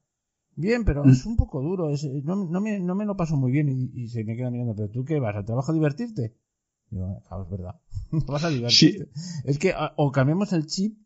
[0.57, 1.11] Bien, pero Mm.
[1.11, 3.90] es un poco duro, es- no, no, me, no me lo paso muy bien y,
[4.03, 6.35] y se me queda mirando, pero tú qué vas, al trabajo a divertirte.
[6.90, 7.81] Digo, claro, es verdad.
[8.12, 8.51] No vas a.
[8.71, 8.99] Sí.
[9.45, 10.97] Es que a- o cambiamos el chip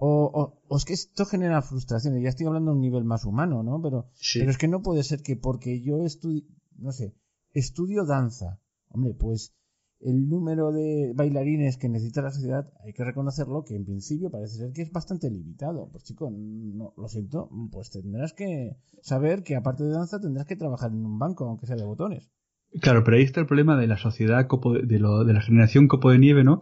[0.00, 2.16] o, o, o es que esto genera frustración.
[2.18, 3.80] Y ya estoy hablando a un nivel más humano, ¿no?
[3.82, 4.38] Pero, Sí.
[4.40, 6.42] pero es que no puede ser que porque yo estudio,
[6.76, 7.14] no sé,
[7.52, 8.60] estudio danza.
[8.90, 9.54] Hombre, pues
[10.00, 14.58] el número de bailarines que necesita la sociedad, hay que reconocerlo que en principio parece
[14.58, 15.88] ser que es bastante limitado.
[15.90, 20.56] Pues chico, no, lo siento, pues tendrás que saber que aparte de danza tendrás que
[20.56, 22.30] trabajar en un banco, aunque sea de botones.
[22.80, 26.10] Claro, pero ahí está el problema de la sociedad, de lo- de la generación copo
[26.10, 26.60] de nieve, ¿no?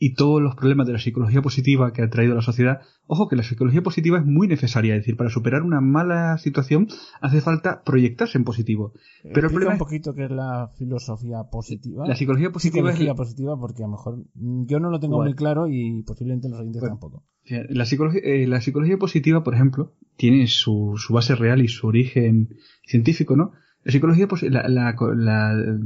[0.00, 2.80] Y todos los problemas de la psicología positiva que ha traído la sociedad.
[3.06, 6.86] Ojo que la psicología positiva es muy necesaria, es decir, para superar una mala situación
[7.20, 8.92] hace falta proyectarse en positivo.
[9.34, 12.06] Pero el problema un es- poquito qué es la filosofía positiva.
[12.06, 15.20] La psicología positiva psicología es positiva porque a lo mejor mm, yo no lo tengo
[15.22, 16.94] muy claro y posiblemente los oyentes Bueno.
[16.94, 17.24] tampoco.
[17.70, 21.86] la psicología, eh, la psicología positiva, por ejemplo, tiene su, su base real y su
[21.86, 22.50] origen
[22.84, 23.52] científico, ¿no?
[23.84, 25.78] La psicología, posi- la, la, la-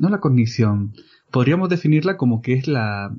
[0.00, 0.92] no la cognición,
[1.30, 3.14] podríamos definirla como que es la,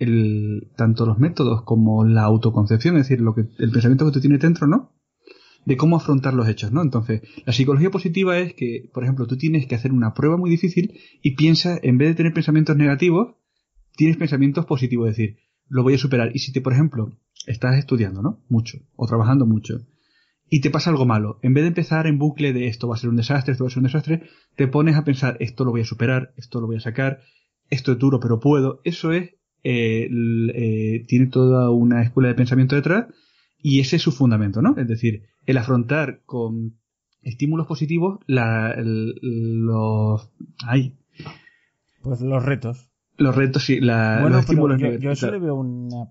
[0.00, 4.20] el, tanto los métodos como la autoconcepción, es decir, lo que, el pensamiento que tú
[4.20, 4.92] tienes dentro, ¿no?
[5.66, 6.82] De cómo afrontar los hechos, ¿no?
[6.82, 10.50] Entonces, la psicología positiva es que, por ejemplo, tú tienes que hacer una prueba muy
[10.50, 13.36] difícil y piensas, en vez de tener pensamientos negativos,
[13.94, 15.36] tienes pensamientos positivos, es decir,
[15.68, 16.30] lo voy a superar.
[16.34, 17.12] Y si te, por ejemplo,
[17.46, 18.42] estás estudiando, ¿no?
[18.48, 19.80] Mucho, o trabajando mucho,
[20.48, 22.98] y te pasa algo malo, en vez de empezar en bucle de esto va a
[22.98, 24.22] ser un desastre, esto va a ser un desastre,
[24.56, 27.20] te pones a pensar, esto lo voy a superar, esto lo voy a sacar,
[27.70, 29.30] esto es duro pero puedo, eso es,
[29.64, 30.08] eh,
[30.54, 33.06] eh, tiene toda una escuela de pensamiento detrás
[33.58, 34.76] y ese es su fundamento, ¿no?
[34.76, 36.78] Es decir, el afrontar con
[37.22, 39.14] estímulos positivos la, el-
[39.66, 40.30] los,
[40.66, 40.96] ay,
[42.02, 42.90] Pues los retos.
[43.18, 45.38] los retos y la, bueno, los estímulos yo, yo eso claro.
[45.38, 46.08] le veo una...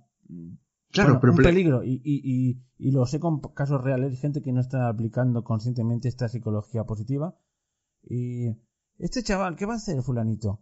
[0.92, 4.42] Claro, bueno, pero un peligro y, y, y, y lo sé con casos reales, gente
[4.42, 7.36] que no está aplicando conscientemente esta psicología positiva.
[8.04, 8.48] Y
[8.98, 10.62] este chaval, ¿qué va a hacer fulanito?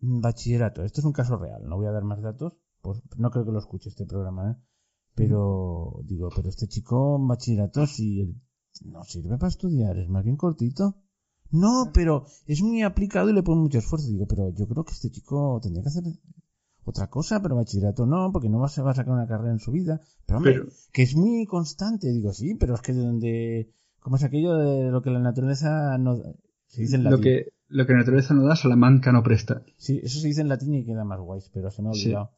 [0.00, 3.44] Bachillerato, esto es un caso real, no voy a dar más datos, pues no creo
[3.44, 4.56] que lo escuche este programa, ¿eh?
[5.14, 8.34] Pero digo, pero este chico en bachillerato si él
[8.84, 10.96] no sirve para estudiar, es más bien cortito.
[11.50, 14.08] No, pero es muy aplicado y le pone mucho esfuerzo.
[14.08, 16.02] Digo, pero yo creo que este chico tendría que hacer
[16.84, 19.58] otra cosa, pero bachillerato no, porque no va- se va a sacar una carrera en
[19.60, 20.00] su vida.
[20.26, 22.12] Pero hombre, Pero- que es muy constante.
[22.12, 23.72] Digo, sí, pero es que de donde...
[24.00, 26.16] ¿Cómo es aquello de lo que la naturaleza no...
[26.66, 27.22] Se dice en lo latín.
[27.24, 29.62] que, lo que naturaleza no da, Salamanca no presta.
[29.76, 32.06] Sí, eso se dice en latín y queda más guays, pero se me ha Sí.
[32.06, 32.30] olvidado.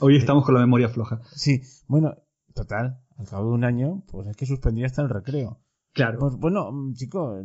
[0.00, 1.20] Hoy estamos con la memoria floja.
[1.32, 2.14] Sí, bueno,
[2.54, 5.60] total, al cabo de un año, pues es que suspendía hasta el recreo.
[5.92, 6.18] Claro.
[6.18, 7.38] Pues bueno, chico,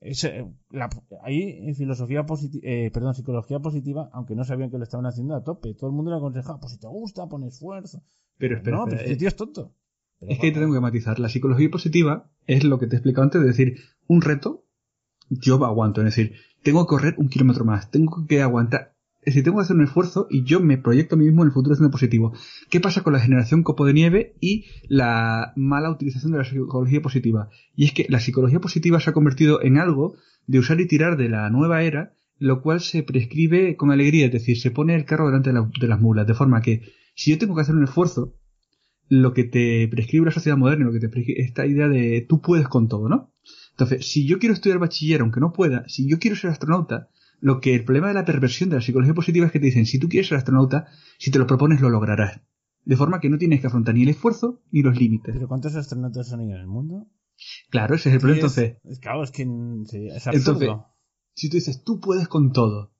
[0.00, 0.46] es, eh,
[1.22, 5.42] ahí en filosofía positiva, perdón, psicología positiva, aunque no sabían que lo estaban haciendo a
[5.44, 8.02] tope, todo el mundo le aconsejaba, pues si te gusta, pon esfuerzo.
[8.38, 9.74] pero espera, no, espera, pero este eh, tío es tonto.
[10.18, 11.18] Pero Es que ahí te tengo que matizar.
[11.18, 13.76] La psicología positiva es lo que te he explicado antes, de decir,
[14.08, 14.64] un reto,
[15.30, 16.00] yo aguanto.
[16.00, 18.92] Es decir, tengo que correr un kilómetro más, tengo que aguantar.
[19.22, 21.48] Es decir, tengo que hacer un esfuerzo y yo me proyecto a mí mismo en
[21.48, 22.32] el futuro siendo positivo.
[22.70, 27.02] ¿Qué pasa con la generación copo de nieve y la mala utilización de la psicología
[27.02, 27.48] positiva?
[27.74, 30.14] Y es que la psicología positiva se ha convertido en algo
[30.46, 34.32] de usar y tirar de la nueva era, lo cual se prescribe con alegría, es
[34.32, 36.82] decir, se pone el carro delante de, la- de las mulas, de forma que
[37.16, 38.34] si yo tengo que hacer un esfuerzo,
[39.08, 42.40] lo que te prescribe la sociedad moderna, lo que te prescribe esta idea de tú
[42.40, 43.32] puedes con todo, ¿no?
[43.78, 47.10] Entonces, si yo quiero estudiar bachiller aunque no pueda, si yo quiero ser astronauta,
[47.40, 49.84] lo que el problema de la perversión de la psicología positiva es que te dicen,
[49.84, 50.86] si tú quieres ser astronauta,
[51.18, 52.40] si te lo propones lo lograrás.
[52.86, 55.34] De forma que no tienes que afrontar ni el esfuerzo ni los límites.
[55.34, 57.06] ¿Pero cuántos astronautas son en el mundo?
[57.68, 58.48] Claro, ese es el problema.
[58.48, 60.62] Sí, Entonces, es, claro, es que es absurdo.
[60.62, 60.86] Entonces,
[61.34, 62.94] si tú dices, tú puedes con todo.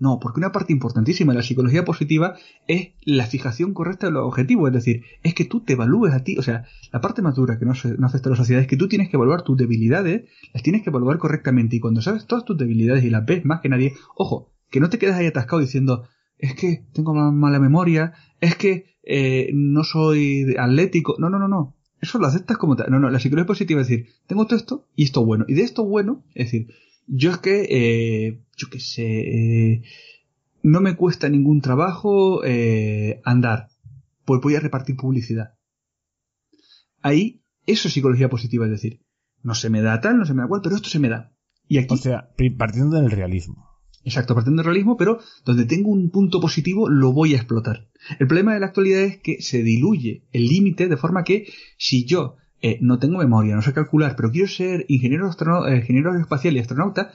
[0.00, 2.34] No, porque una parte importantísima de la psicología positiva
[2.66, 4.68] es la fijación correcta de los objetivos.
[4.68, 6.38] Es decir, es que tú te evalúes a ti.
[6.38, 8.88] O sea, la parte más que no, no afecta a la sociedad es que tú
[8.88, 11.76] tienes que evaluar tus debilidades, las tienes que evaluar correctamente.
[11.76, 14.88] Y cuando sabes todas tus debilidades y las ves más que nadie, ojo, que no
[14.88, 16.08] te quedas ahí atascado diciendo,
[16.38, 21.16] es que tengo ma- mala memoria, es que eh, no soy atlético.
[21.18, 21.76] No, no, no, no.
[22.00, 22.90] Eso lo aceptas como tal.
[22.90, 25.44] No, no, la psicología positiva es decir, tengo todo esto y esto bueno.
[25.46, 26.68] Y de esto bueno, es decir,
[27.10, 29.82] yo es que, eh, yo qué sé, eh,
[30.62, 33.68] no me cuesta ningún trabajo eh, andar.
[34.24, 35.54] Pues voy a repartir publicidad.
[37.02, 39.00] Ahí, eso es psicología positiva, es decir,
[39.42, 41.32] no se me da tal, no se me da cual, pero esto se me da.
[41.66, 43.66] Y aquí, O sea, partiendo del realismo.
[44.04, 47.88] exacto, partiendo del realismo, pero donde tengo un punto positivo, lo voy a explotar.
[48.18, 51.46] El problema de la actualidad es que se diluye el límite de forma que
[51.76, 55.30] si yo eh, no tengo memoria, no sé calcular, pero quiero ser ingeniero,
[55.66, 57.12] eh, ingeniero espacial y astronauta,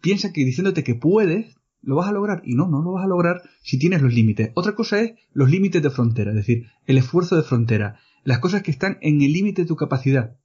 [0.00, 2.42] piensa que diciéndote que puedes, lo vas a lograr.
[2.44, 4.50] Y no, no lo vas a lograr si tienes los límites.
[4.54, 8.62] Otra cosa es los límites de frontera, es decir, el esfuerzo de frontera, las cosas
[8.62, 10.36] que están en el límite de tu capacidad.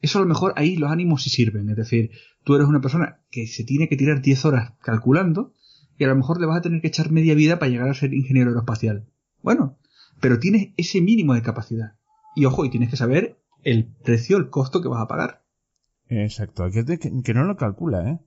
[0.00, 2.10] Eso a lo mejor ahí los ánimos sí sirven, es decir,
[2.44, 5.52] tú eres una persona que se tiene que tirar 10 horas calculando,
[5.98, 7.94] y a lo mejor le vas a tener que echar media vida para llegar a
[7.94, 9.06] ser ingeniero aeroespacial.
[9.42, 9.78] Bueno,
[10.20, 11.94] pero tienes ese mínimo de capacidad.
[12.34, 15.44] Y ojo, y tienes que saber el precio, el costo que vas a pagar.
[16.08, 18.18] Exacto, que, que no lo calcula, ¿eh?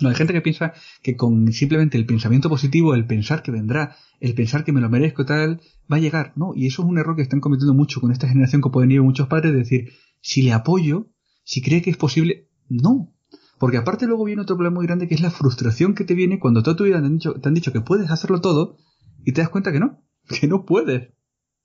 [0.00, 3.96] No, hay gente que piensa que con simplemente el pensamiento positivo, el pensar que vendrá,
[4.20, 6.52] el pensar que me lo merezco tal, va a llegar, ¿no?
[6.54, 9.02] Y eso es un error que están cometiendo mucho con esta generación que pueden ir
[9.02, 11.08] muchos padres, de decir, si le apoyo,
[11.42, 13.12] si cree que es posible, no.
[13.58, 16.38] Porque aparte luego viene otro problema muy grande que es la frustración que te viene
[16.38, 18.76] cuando toda tu vida te han dicho, te han dicho que puedes hacerlo todo
[19.24, 20.04] y te das cuenta que no,
[20.40, 21.08] que no puedes.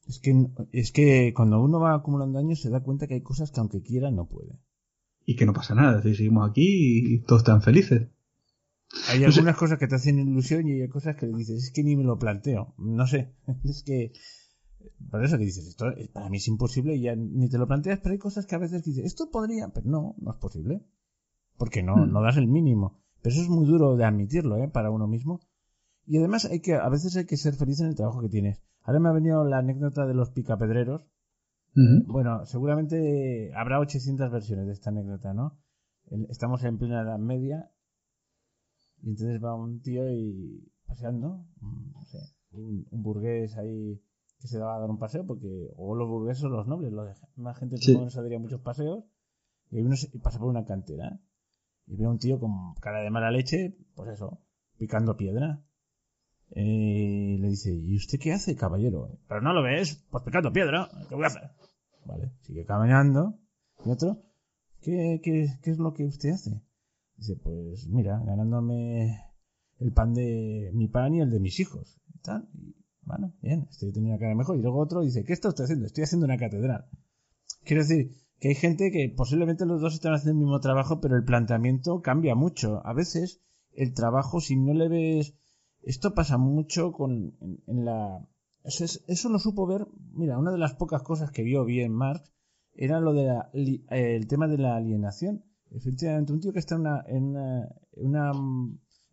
[0.08, 3.52] Es que, es que cuando uno va acumulando años se da cuenta que hay cosas
[3.52, 4.60] que aunque quiera no puede.
[5.26, 8.10] Y que no pasa nada, es decir, seguimos aquí y todos están felices.
[9.10, 11.96] Hay algunas cosas que te hacen ilusión y hay cosas que dices, es que ni
[11.96, 12.76] me lo planteo.
[12.78, 14.12] No sé, es que...
[15.10, 18.00] Por eso que dices, esto para mí es imposible y ya ni te lo planteas,
[18.04, 20.86] pero hay cosas que a veces dices, esto podría, pero no, no es posible.
[21.58, 22.12] Porque no, hmm.
[22.12, 23.02] no das el mínimo.
[23.22, 24.68] Pero eso es muy duro de admitirlo, ¿eh?
[24.68, 25.40] Para uno mismo.
[26.06, 28.62] Y además hay que, a veces hay que ser feliz en el trabajo que tienes.
[28.82, 31.08] Ahora me ha venido la anécdota de los picapedreros.
[32.06, 35.58] Bueno, seguramente habrá 800 versiones de esta anécdota, ¿no?
[36.30, 37.72] Estamos en plena Edad Media
[39.02, 42.20] y entonces va un tío y paseando, mm, no sé,
[42.52, 44.02] un, burgués ahí
[44.40, 47.10] que se daba a dar un paseo, porque o los burgueses o los nobles, los
[47.36, 49.04] más gente que no se daría muchos paseos,
[49.72, 51.20] y uno pasa por una cantera
[51.88, 54.42] y ve a un tío con cara de mala leche, pues eso,
[54.78, 55.64] picando piedra.
[56.56, 59.18] Y le dice, ¿y usted qué hace, caballero?
[59.28, 61.52] Pero no lo ves, pues picando piedra, ¿qué voy a hacer?
[62.06, 63.40] Vale, sigue caminando.
[63.86, 64.24] Y otro,
[64.82, 66.62] ¿qué, qué, qué es lo que usted hace?
[67.18, 69.20] Dice, pues mira, ganándome
[69.80, 72.00] el pan de mi pan y el de mis hijos.
[72.14, 72.48] Y tal.
[72.54, 74.58] Y, bueno, bien, estoy teniendo una cara mejor.
[74.58, 75.86] Y luego otro dice, ¿qué está usted haciendo?
[75.86, 76.86] Estoy haciendo una catedral.
[77.64, 81.16] Quiero decir que hay gente que posiblemente los dos están haciendo el mismo trabajo, pero
[81.16, 82.86] el planteamiento cambia mucho.
[82.86, 85.36] A veces el trabajo, si no le ves...
[85.84, 87.36] Esto pasa mucho con
[87.68, 88.26] en, la...
[88.64, 92.32] Eso, eso lo supo ver, mira, una de las pocas cosas que vio bien Marx
[92.74, 93.30] era lo de
[93.90, 95.44] el tema de la alienación.
[95.72, 98.16] Efectivamente, un tío que está en una, en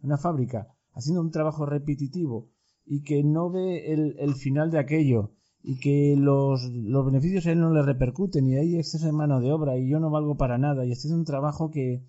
[0.03, 2.51] una, fábrica haciendo un trabajo repetitivo
[2.85, 7.61] y que no ve el, final de aquello y que los, los, beneficios a él
[7.61, 10.59] no le repercuten y hay exceso de mano de obra y yo no valgo para
[10.59, 12.05] nada y haciendo un trabajo que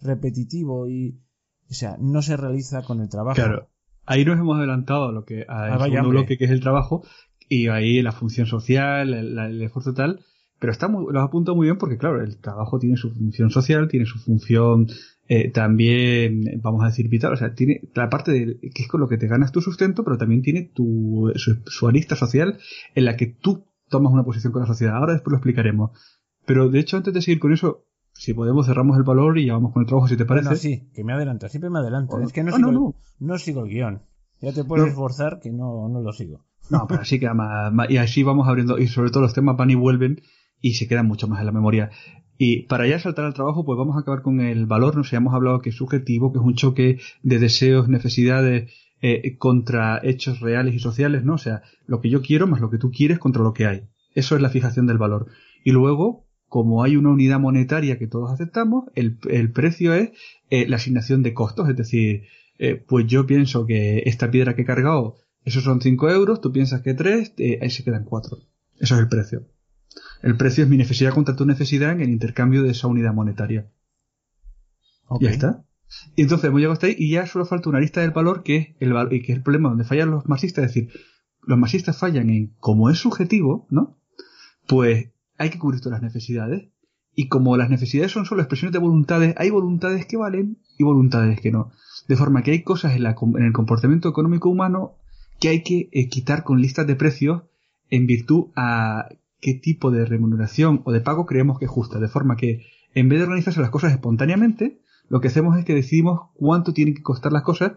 [0.00, 1.20] repetitivo y
[1.70, 3.36] o sea no se realiza con el trabajo.
[3.36, 3.72] Claro
[4.06, 7.04] ahí nos hemos adelantado a lo que a ah, segundo bloque que es el trabajo
[7.48, 10.20] y ahí la función social el, el esfuerzo tal
[10.62, 13.88] pero está muy, lo apunto muy bien porque, claro, el trabajo tiene su función social,
[13.88, 14.86] tiene su función
[15.26, 17.32] eh, también, vamos a decir, vital.
[17.32, 20.04] O sea, tiene la parte de que es con lo que te ganas tu sustento,
[20.04, 22.58] pero también tiene tu, su, arista social
[22.94, 24.94] en la que tú tomas una posición con la sociedad.
[24.94, 25.98] Ahora después lo explicaremos.
[26.46, 29.54] Pero de hecho, antes de seguir con eso, si podemos cerramos el valor y ya
[29.54, 30.56] vamos con el trabajo, si te parece.
[30.56, 32.20] sí, que me adelanta, siempre me adelanto.
[32.20, 34.02] es que no, sigo, no, sigo el guion.
[34.40, 36.44] Ya te puedes esforzar que no, no lo sigo.
[36.70, 39.70] No, pero así que más, y así vamos abriendo, y sobre todo los temas van
[39.70, 40.22] y vuelven,
[40.60, 41.90] y se quedan mucho más en la memoria.
[42.38, 44.96] Y para ya saltar al trabajo, pues vamos a acabar con el valor.
[44.96, 49.36] No sé, hemos hablado que es subjetivo, que es un choque de deseos, necesidades eh,
[49.36, 51.34] contra hechos reales y sociales, ¿no?
[51.34, 53.88] O sea, lo que yo quiero más lo que tú quieres contra lo que hay.
[54.14, 55.26] Eso es la fijación del valor.
[55.64, 59.16] Y luego, como hay una unidad monetaria que todos aceptamos, el,
[59.52, 60.10] precio es
[60.50, 61.66] eh, la asignación de costos.
[61.70, 62.24] Es decir,
[62.58, 66.52] eh, pues yo pienso que esta piedra que he cargado, esos son 5 euros, tú
[66.52, 68.36] piensas que 3, ahí se quedan 4.
[68.80, 69.48] Eso es el precio.
[70.22, 73.70] El precio es mi necesidad contra tu necesidad en el intercambio de esa unidad monetaria.
[75.20, 75.64] Ya está.
[76.16, 78.56] Y entonces hemos llegado hasta ahí y ya solo falta una lista del valor que
[78.56, 80.66] es el, y que es el problema donde fallan los marxistas.
[80.66, 81.00] Es decir,
[81.40, 83.98] los marxistas fallan en, como es subjetivo, ¿no?
[84.68, 85.11] Pues
[85.42, 86.68] hay que cubrir todas las necesidades.
[87.14, 91.40] Y como las necesidades son solo expresiones de voluntades, hay voluntades que valen y voluntades
[91.40, 91.70] que no.
[92.08, 94.96] De forma que hay cosas en, el comportamiento económico humano
[95.38, 97.42] que hay que eh, quitar con listas de precios
[97.90, 99.08] en virtud a
[99.40, 103.08] qué tipo de remuneración o de pago creemos que es justa, de forma que en
[103.08, 107.02] vez de organizarse las cosas espontáneamente, lo que hacemos es que decidimos cuánto tienen que
[107.02, 107.72] costar las cosas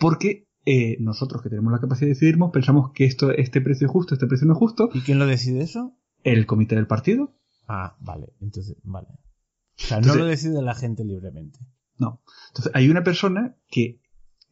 [0.00, 3.92] porque eh, nosotros que tenemos la capacidad de decidirnos pensamos que esto, este precio es
[3.92, 4.90] justo, este precio no es justo.
[4.92, 5.94] ¿Y quién lo decide eso?
[6.24, 7.34] El comité del partido.
[7.66, 9.08] Ah, vale, entonces, vale.
[9.10, 11.58] O sea, no lo decide la gente libremente.
[11.98, 12.22] No.
[12.48, 14.00] Entonces, hay una persona que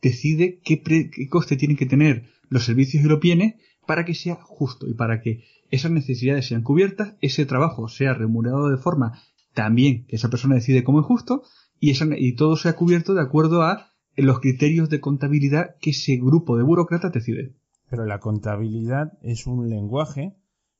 [0.02, 3.54] decide qué, qué coste tienen que tener los servicios y los bienes
[3.86, 8.68] para que sea justo y para que esas necesidades sean cubiertas, ese trabajo sea remunerado
[8.68, 9.20] de forma
[9.54, 11.42] también que esa persona decide cómo es justo
[11.80, 16.56] y, y todo sea cubierto de acuerdo a los criterios de contabilidad que ese grupo
[16.56, 17.54] de burócratas decide.
[17.88, 20.36] Pero la contabilidad es un lenguaje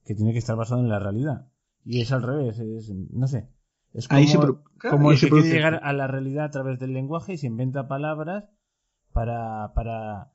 [0.07, 1.49] que tiene que estar basado en la realidad.
[1.85, 3.51] Y es al revés, es, no sé.
[3.92, 7.38] Es como, como el que quiere llegar a la realidad a través del lenguaje y
[7.38, 8.45] se inventa palabras
[9.12, 10.33] para, para,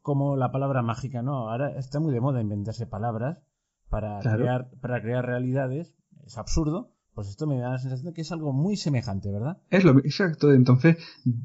[0.00, 1.50] como la palabra mágica, ¿no?
[1.50, 3.42] Ahora está muy de moda inventarse palabras
[3.88, 5.94] para crear, para crear realidades.
[6.24, 6.92] Es absurdo.
[7.14, 9.58] Pues esto me da la sensación de que es algo muy semejante, ¿verdad?
[9.70, 10.52] Es lo exacto.
[10.52, 10.98] Entonces,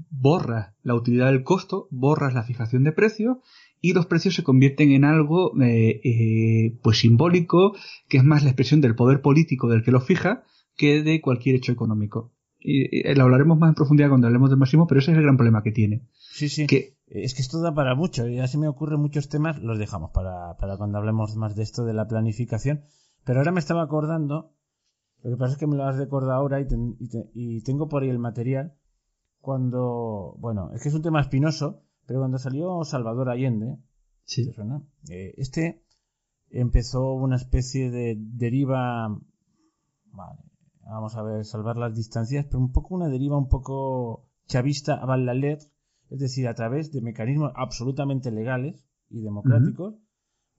[0.10, 3.38] borras la utilidad del costo, borras la fijación de precios
[3.82, 7.76] y los precios se convierten en algo eh, eh, pues simbólico,
[8.08, 10.44] que es más la expresión del poder político del que lo fija
[10.78, 12.32] que de cualquier hecho económico.
[12.60, 15.36] Y, lo hablaremos más en profundidad cuando hablemos del máximo, pero ese es el gran
[15.36, 16.08] problema que tiene.
[16.14, 16.68] Sí, sí.
[16.68, 20.12] Que, es que esto da para mucho y así me ocurren muchos temas, los dejamos
[20.12, 22.86] para, para cuando hablemos más de esto de la planificación.
[23.26, 24.54] Pero ahora me estaba acordando,
[25.24, 26.68] lo que pasa es que me lo has recordado ahora y,
[27.34, 28.76] y, tengo por ahí el material.
[29.40, 33.78] Cuando, bueno, es que es un tema espinoso, pero cuando salió Salvador Allende,
[34.26, 34.54] sí.
[35.10, 35.82] Eh, este
[36.50, 39.08] empezó una especie de deriva,
[40.12, 40.40] vale,
[40.84, 45.16] vamos a ver, salvar las distancias, pero un poco una deriva un poco chavista a
[45.16, 45.70] letra
[46.10, 49.96] es decir, a través de mecanismos absolutamente legales y democráticos,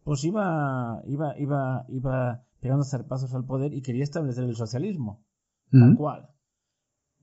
[0.04, 5.22] pues iba, iba, iba, iba pegando zarpazos al poder y quería establecer el socialismo,
[5.70, 6.30] tal cual.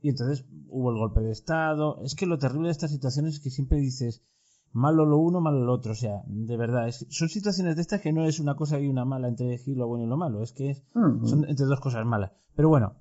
[0.02, 2.02] Y entonces hubo el golpe de Estado.
[2.04, 4.24] Es que lo terrible de estas situaciones es que siempre dices,
[4.72, 5.92] malo lo uno, malo lo otro.
[5.92, 8.88] O sea, de verdad, es, son situaciones de estas que no es una cosa y
[8.88, 12.32] una mala entre lo bueno y lo malo, es que son entre dos cosas malas.
[12.56, 12.96] Pero bueno,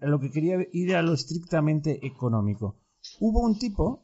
[0.00, 2.76] lo que quería ir a lo estrictamente económico.
[3.18, 4.02] Hubo un tipo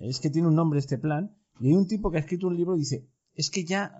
[0.00, 2.56] es que tiene un nombre este plan, y hay un tipo que ha escrito un
[2.56, 3.92] libro y dice, es que ya,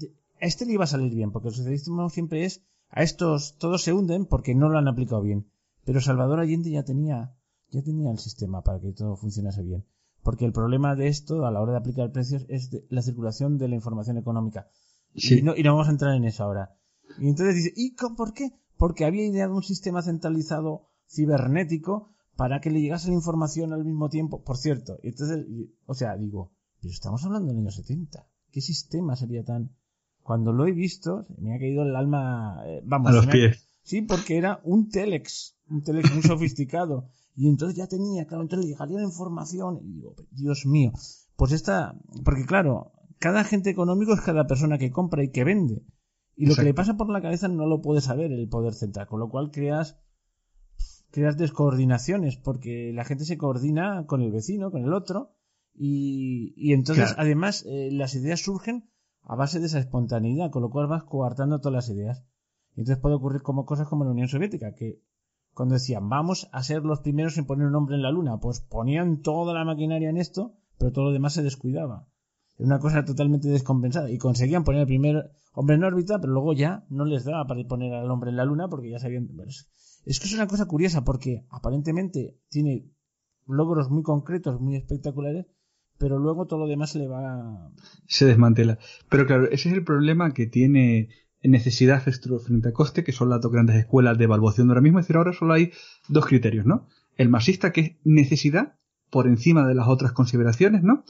[0.00, 3.56] eh, a este le iba a salir bien, porque el socialismo siempre es, a estos
[3.58, 5.50] todos se hunden porque no lo han aplicado bien.
[5.84, 7.34] Pero Salvador Allende ya tenía,
[7.70, 9.84] ya tenía el sistema para que todo funcionase bien.
[10.22, 13.68] Porque el problema de esto, a la hora de aplicar precios, es la circulación de
[13.68, 14.68] la información económica.
[15.14, 16.76] Y, no, y no vamos a entrar en eso ahora.
[17.18, 18.52] Y entonces dice, ¿y por qué?
[18.76, 24.08] Porque había ideado un sistema centralizado cibernético para que le llegase la información al mismo
[24.08, 24.42] tiempo.
[24.42, 25.44] Por cierto, entonces,
[25.86, 28.26] o sea, digo, pero estamos hablando del año 70.
[28.50, 29.74] ¿Qué sistema sería tan...?
[30.22, 32.62] Cuando lo he visto, me ha caído el alma...
[32.66, 33.66] Eh, vamos, a los pies.
[33.82, 37.08] Sí, porque era un telex, un telex muy sofisticado.
[37.34, 39.80] Y entonces ya tenía, claro, entonces le llegaría la información.
[39.82, 40.92] Y digo, Dios mío,
[41.36, 41.94] pues esta...
[42.24, 45.82] Porque claro, cada agente económico es cada persona que compra y que vende.
[46.34, 49.06] Y lo que le pasa por la cabeza no lo puede saber el poder central,
[49.06, 49.96] con lo cual creas
[51.10, 55.34] creas descoordinaciones porque la gente se coordina con el vecino, con el otro
[55.74, 58.88] y, y entonces además eh, las ideas surgen
[59.22, 62.24] a base de esa espontaneidad, con lo cual vas coartando todas las ideas.
[62.74, 65.00] Y entonces puede ocurrir como cosas como la Unión Soviética, que
[65.54, 68.60] cuando decían vamos a ser los primeros en poner un hombre en la luna, pues
[68.60, 72.08] ponían toda la maquinaria en esto, pero todo lo demás se descuidaba.
[72.56, 74.10] Era una cosa totalmente descompensada.
[74.10, 77.62] Y conseguían poner el primer hombre en órbita, pero luego ya no les daba para
[77.64, 79.28] poner al hombre en la luna porque ya sabían.
[80.04, 82.90] Es que es una cosa curiosa porque aparentemente tiene
[83.46, 85.46] logros muy concretos, muy espectaculares,
[85.98, 87.70] pero luego todo lo demás se le va.
[88.06, 88.78] Se desmantela.
[89.08, 91.08] Pero claro, ese es el problema que tiene
[91.50, 94.98] necesidad frente a coste, que son las dos grandes escuelas de evaluación de ahora mismo.
[94.98, 95.72] Es decir, ahora solo hay
[96.08, 96.86] dos criterios, ¿no?
[97.16, 98.78] El masista, que es necesidad,
[99.10, 101.04] por encima de las otras consideraciones, ¿no?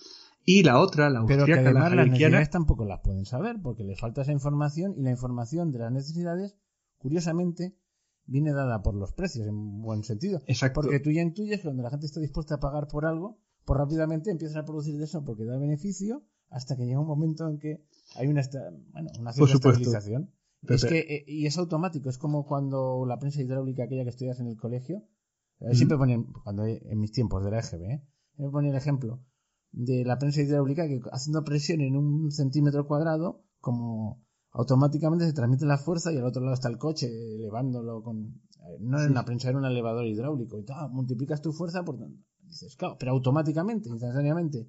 [0.45, 4.01] Y la otra, la Pero que además las necesidades tampoco las pueden saber, porque les
[4.01, 6.57] falta esa información y la información de las necesidades,
[6.99, 7.77] curiosamente,
[8.27, 10.43] viene dada por los precios, en buen sentido.
[10.47, 10.81] Exacto.
[10.81, 13.79] Porque tú ya intuyes que cuando la gente está dispuesta a pagar por algo, pues
[13.79, 17.59] rápidamente empiezan a producir de eso porque da beneficio hasta que llega un momento en
[17.59, 17.85] que
[18.17, 18.43] hay una,
[18.93, 20.33] bueno, una cierta estabilización.
[20.69, 24.39] Es que, eh, y es automático, es como cuando la prensa hidráulica aquella que estudias
[24.39, 25.03] en el colegio,
[25.59, 28.05] eh, siempre ponen, cuando en mis tiempos de la EGB, ¿eh?
[28.37, 29.25] me ponen el ejemplo
[29.73, 34.23] de la prensa hidráulica que haciendo presión en un centímetro cuadrado, como
[34.53, 38.43] automáticamente se transmite la fuerza y al otro lado está el coche elevándolo con
[38.81, 41.97] no es una prensa era un elevador hidráulico y tal, multiplicas tu fuerza por
[42.43, 44.69] dices claro pero automáticamente instantáneamente.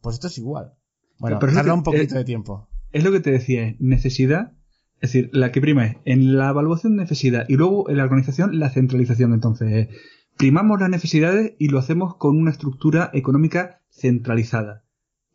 [0.00, 0.76] Pues esto es igual
[1.18, 4.52] bueno pero tarda un poquito de tiempo es lo que te decía necesidad
[5.00, 8.04] es decir la que prima es en la evaluación de necesidad y luego en la
[8.04, 9.88] organización la centralización entonces
[10.36, 14.84] primamos las necesidades y lo hacemos con una estructura económica centralizada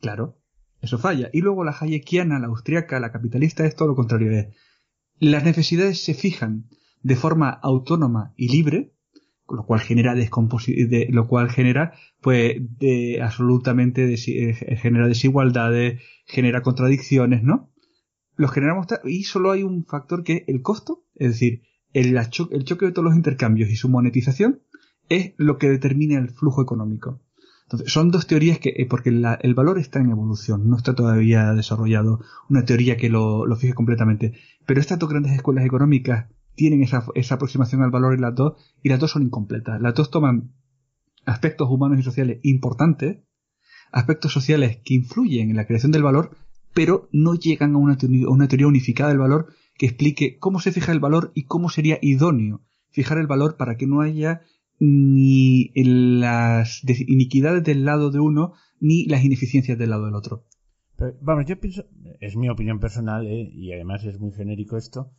[0.01, 0.39] claro
[0.81, 1.29] eso falla.
[1.33, 4.31] Y luego la hayekiana, la austriaca, la capitalista es todo lo contrario.
[4.31, 4.47] Es,
[5.19, 6.69] las necesidades se fijan
[7.01, 8.93] de forma autónoma y libre,
[9.51, 17.43] lo cual genera de, lo cual genera pues de, absolutamente eh, genera desigualdades, genera contradicciones,
[17.43, 17.71] ¿no?
[18.35, 21.63] Los generamos y solo hay un factor que es el costo, es decir,
[21.93, 24.61] el, el choque de todos los intercambios y su monetización
[25.09, 27.21] es lo que determina el flujo económico.
[27.63, 31.53] Entonces, son dos teorías que, eh, porque el valor está en evolución, no está todavía
[31.53, 32.19] desarrollado
[32.49, 34.33] una teoría que lo, lo fije completamente.
[34.65, 36.29] Pero estas dos grandes escuelas económicas
[36.59, 39.79] tienen esa, esa aproximación al valor y las dos, y las dos son incompletas.
[39.79, 40.51] Las dos toman
[41.25, 43.19] aspectos humanos y sociales importantes,
[43.93, 46.35] aspectos sociales que influyen en la creación del valor,
[46.73, 50.99] pero no llegan a una, teoría unificada del valor que explique cómo se fija el
[50.99, 54.41] valor y cómo sería idóneo fijar el valor para que no haya
[54.79, 58.51] ni las iniquidades del lado de uno
[58.81, 60.45] ni las ineficiencias del lado del otro.
[61.21, 61.85] vamos, yo pienso,
[62.19, 63.49] es mi opinión personal, ¿eh?
[63.49, 65.13] y además es muy genérico esto,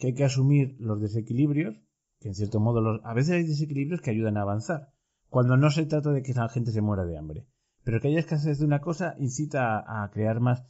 [0.00, 1.76] que hay que asumir los desequilibrios,
[2.18, 4.88] que en cierto modo los, a veces hay desequilibrios que ayudan a avanzar,
[5.28, 7.46] cuando no se trata de que la gente se muera de hambre.
[7.84, 10.64] Pero que haya escasez de una cosa incita a, crear más.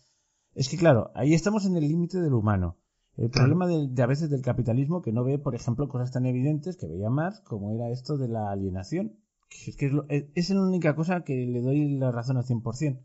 [0.55, 2.77] Es que claro, ahí estamos en el límite del humano.
[3.17, 6.77] El problema de, a veces del capitalismo que no ve, por ejemplo, cosas tan evidentes
[6.77, 9.17] que veía más, como era esto de la alienación.
[9.49, 9.91] Que es, que
[10.35, 13.01] es, la única cosa que le doy la razón al 100%.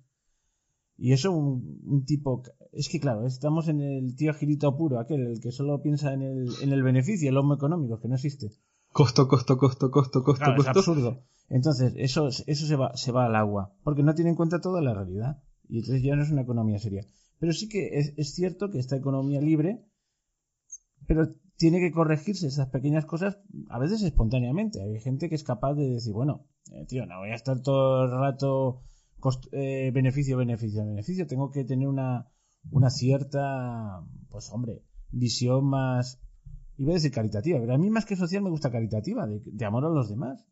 [0.97, 2.43] Y eso un, un, tipo...
[2.71, 6.21] Es que claro, estamos en el tío agilito puro, aquel, el que solo piensa en
[6.21, 8.51] el, en el beneficio, el homo económico, que no existe.
[8.91, 10.61] Costo, costo, costo, costo, costo, costo.
[10.61, 11.23] Es absurdo.
[11.49, 14.81] Entonces, eso, eso se, va, se va al agua, porque no tiene en cuenta toda
[14.81, 15.43] la realidad.
[15.67, 17.05] Y entonces ya no es una economía seria.
[17.39, 19.85] Pero sí que es, es cierto que esta economía libre,
[21.07, 23.37] pero tiene que corregirse esas pequeñas cosas
[23.69, 24.81] a veces espontáneamente.
[24.81, 28.05] Hay gente que es capaz de decir, bueno, eh, tío, no voy a estar todo
[28.05, 28.81] el rato
[29.51, 31.28] eh, beneficio, beneficio, beneficio.
[31.28, 32.28] Tengo que tener una,
[32.71, 36.21] una cierta, pues hombre, visión más,
[36.78, 39.86] iba a decir caritativa, pero a mí más que social me gusta caritativa, de, amor
[39.86, 40.45] a los demás.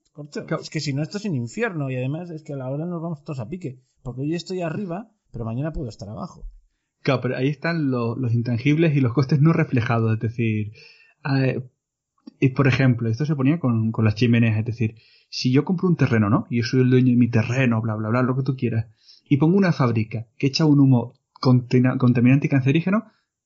[0.61, 2.85] Es que si no, esto es un infierno y además es que a la hora
[2.85, 3.81] nos vamos todos a pique.
[4.03, 6.45] Porque hoy estoy arriba, pero mañana puedo estar abajo.
[7.01, 10.13] Claro, pero ahí están los, intangibles y los costes no reflejados.
[10.13, 10.71] Es decir,
[12.55, 14.59] por ejemplo, esto se ponía con, con, las chimeneas.
[14.59, 14.95] Es decir,
[15.35, 16.45] si yo compro un terreno, ¿no?
[16.51, 18.85] Y yo soy el dueño de mi terreno, bla, bla, bla, lo que tú quieras,
[19.27, 23.05] y pongo una fábrica que echa un humo contaminante y cancerígeno,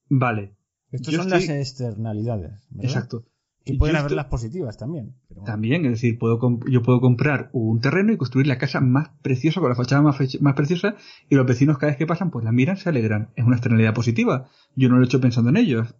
[0.10, 0.58] vale.
[0.92, 2.68] Estas son las externalidades.
[2.82, 3.24] Exacto.
[3.64, 5.16] Que pueden haber las positivas también.
[5.46, 9.62] También, es decir, puedo yo puedo comprar un terreno y construir la casa más preciosa,
[9.62, 10.96] con la fachada más, más preciosa,
[11.30, 13.30] y los vecinos cada vez que pasan, pues la miran, se alegran.
[13.38, 14.50] Es una externalidad positiva.
[14.76, 15.96] Yo no lo he hecho pensando en ellos.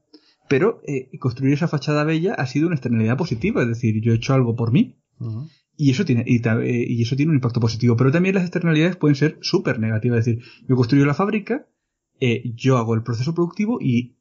[0.50, 4.16] Pero eh, construir esa fachada bella ha sido una externalidad positiva, es decir, yo he
[4.16, 4.98] hecho algo por mí.
[5.78, 7.96] Y eso tiene, eh, y, eso tiene un impacto positivo.
[7.96, 10.20] Pero también las externalidades pueden ser súper negativas.
[10.20, 11.68] Es decir, yo construyo la fábrica,
[12.20, 14.16] eh, yo hago el proceso productivo y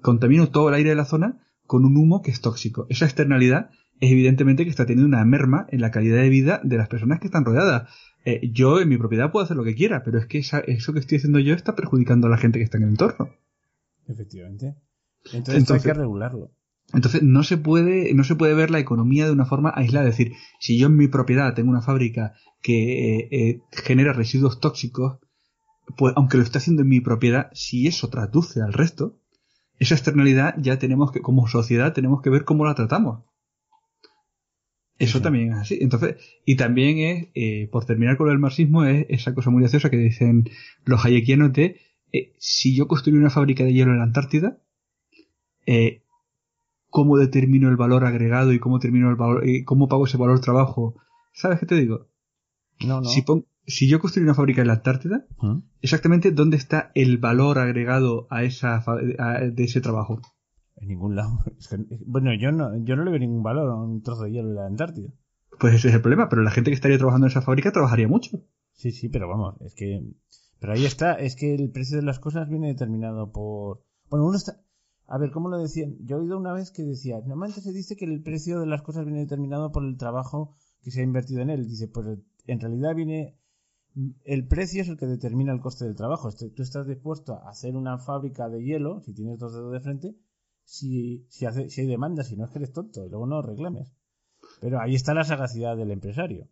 [0.00, 2.86] contamino todo el aire de la zona con un humo que es tóxico.
[2.88, 3.70] Esa externalidad
[4.00, 7.20] es evidentemente que está teniendo una merma en la calidad de vida de las personas
[7.20, 7.90] que están rodeadas.
[8.24, 10.98] Eh, yo en mi propiedad puedo hacer lo que quiera, pero es que eso que
[10.98, 13.30] estoy haciendo yo está perjudicando a la gente que está en el entorno.
[14.08, 14.74] Efectivamente.
[15.32, 16.52] Entonces, hay que regularlo.
[16.92, 20.08] Entonces no se puede, no se puede ver la economía de una forma aislada.
[20.08, 24.60] Es decir, si yo en mi propiedad tengo una fábrica que eh, eh, genera residuos
[24.60, 25.18] tóxicos,
[25.96, 29.18] pues aunque lo esté haciendo en mi propiedad, si eso traduce al resto,
[29.78, 33.24] esa externalidad ya tenemos que, como sociedad, tenemos que ver cómo la tratamos.
[34.98, 35.78] Eso también es así.
[35.80, 36.16] Entonces,
[36.46, 39.98] y también es, eh, por terminar con el marxismo, es esa cosa muy graciosa que
[39.98, 40.48] dicen
[40.84, 41.80] los hayekianos de,
[42.12, 44.58] eh, si yo construyo una fábrica de hielo en la Antártida,
[45.66, 46.02] eh,
[46.90, 50.40] ¿cómo determino el valor agregado y cómo termino el valor, y cómo pago ese valor
[50.40, 50.94] trabajo?
[51.32, 52.08] ¿Sabes qué te digo?
[52.80, 53.10] No, no
[53.66, 55.26] si yo construyo una fábrica en la Antártida,
[55.80, 60.20] exactamente dónde está el valor agregado a esa de ese trabajo.
[60.76, 61.38] En ningún lado.
[62.06, 64.54] bueno, yo no, yo no le veo ningún valor a un trozo de hielo en
[64.54, 65.08] la Antártida.
[65.58, 68.08] Pues ese es el problema, pero la gente que estaría trabajando en esa fábrica trabajaría
[68.08, 68.42] mucho.
[68.72, 70.02] Sí, sí, pero vamos, es que.
[70.60, 73.84] Pero ahí está, es que el precio de las cosas viene determinado por.
[74.10, 74.60] Bueno, uno está.
[75.06, 75.96] A ver, ¿cómo lo decían?
[76.00, 78.82] Yo he oído una vez que decía, normalmente se dice que el precio de las
[78.82, 81.68] cosas viene determinado por el trabajo que se ha invertido en él.
[81.68, 83.38] Dice, pues en realidad viene
[84.24, 86.28] el precio es el que determina el coste del trabajo.
[86.28, 89.80] Este, tú estás dispuesto a hacer una fábrica de hielo, si tienes dos dedos de
[89.80, 90.16] frente,
[90.64, 93.40] si, si, hace, si hay demanda, si no es que eres tonto y luego no
[93.40, 93.90] reclames.
[94.60, 96.48] Pero ahí está la sagacidad del empresario.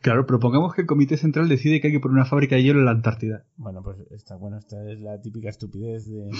[0.00, 2.80] Claro, propongamos que el Comité Central decide que hay que poner una fábrica de hielo
[2.80, 3.46] en la Antártida.
[3.56, 6.30] Bueno, pues está bueno, esta es la típica estupidez de...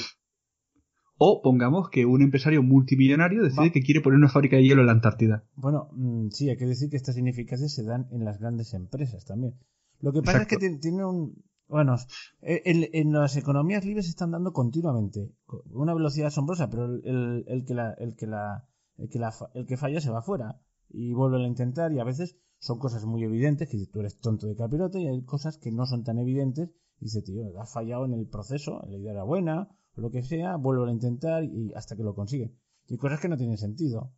[1.17, 4.87] O pongamos que un empresario multimillonario decide que quiere poner una fábrica de hielo en
[4.87, 5.45] la Antártida.
[5.55, 9.25] Bueno, mm, sí, hay que decir que estas ineficacias se dan en las grandes empresas
[9.25, 9.55] también.
[10.01, 11.45] Lo que pasa es que tiene un...
[11.67, 11.97] Bueno,
[12.43, 15.33] en, las economías libres se están dando continuamente,
[15.71, 19.67] una velocidad asombrosa, pero el, el, que la, el, que la, el, que la, el
[19.67, 20.61] que falla se va fuera
[20.91, 24.47] y vuelve a intentar y a veces son cosas muy evidentes, que tú eres tonto
[24.47, 28.05] de capirote y hay cosas que no son tan evidentes y dice, tío, has fallado
[28.05, 31.73] en el proceso, la idea era buena, o lo que sea, vuelve a intentar y
[31.75, 32.53] hasta que lo consigue.
[32.89, 34.13] Y cosas que no tienen sentido.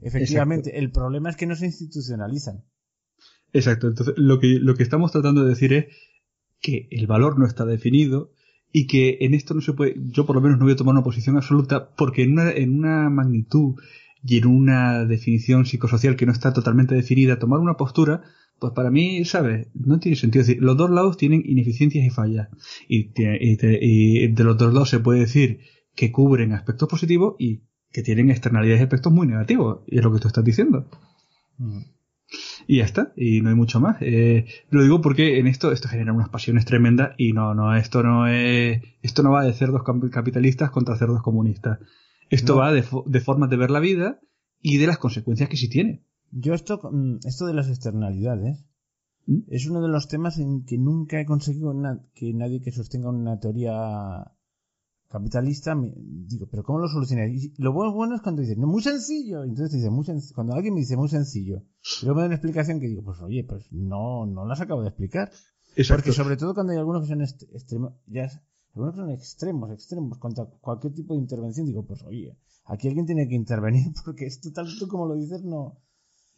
[0.00, 2.64] Efectivamente, el problema es que no se institucionalizan.
[3.52, 5.86] Exacto, entonces lo que, lo que estamos tratando de decir es
[6.60, 8.32] que el valor no está definido
[8.72, 10.92] y que en esto no se puede, yo por lo menos no voy a tomar
[10.92, 13.80] una posición absoluta porque en una, en una magnitud
[14.22, 18.22] y en una definición psicosocial que no está totalmente definida, tomar una postura
[18.58, 19.68] Pues para mí, ¿sabes?
[19.74, 20.44] No tiene sentido.
[20.44, 22.48] decir, los dos lados tienen ineficiencias y fallas.
[22.88, 25.60] Y, y, de los dos lados se puede decir
[25.94, 29.80] que cubren aspectos positivos y que tienen externalidades y aspectos muy negativos.
[29.86, 30.88] Y es lo que tú estás diciendo.
[31.58, 31.82] Mm.
[32.66, 33.96] Y ya está, y no hay mucho más.
[34.00, 38.02] Eh, lo digo porque en esto esto genera unas pasiones tremendas y no, no, esto
[38.02, 41.78] no es, esto no va de cerdos capitalistas contra cerdos comunistas.
[42.28, 44.20] Esto va de, de formas de ver la vida
[44.60, 46.02] y de las consecuencias que sí tiene.
[46.30, 48.64] Yo esto, mm, esto de las externalidades
[49.26, 49.40] ¿Mm?
[49.48, 51.72] es uno de los temas en que nunca he conseguido
[52.14, 54.32] que nadie que sostenga una teoría
[55.08, 57.32] capitalista me, digo, pero ¿cómo lo solucioné?
[57.34, 59.42] Y lo bueno, es cuando dices, no, muy sencillo.
[59.42, 60.04] Entonces dice, muy
[60.34, 61.62] cuando alguien me dice muy sencillo,
[62.02, 64.88] luego me da una explicación que digo, pues oye, pues no, no las acabo de
[64.88, 65.30] explicar.
[65.88, 68.28] Porque sobre todo cuando hay algunos que son extremos, ya
[68.74, 73.06] algunos que son extremos, extremos, contra cualquier tipo de intervención, digo, pues oye, aquí alguien
[73.06, 75.78] tiene que intervenir porque esto tal como lo dices, no.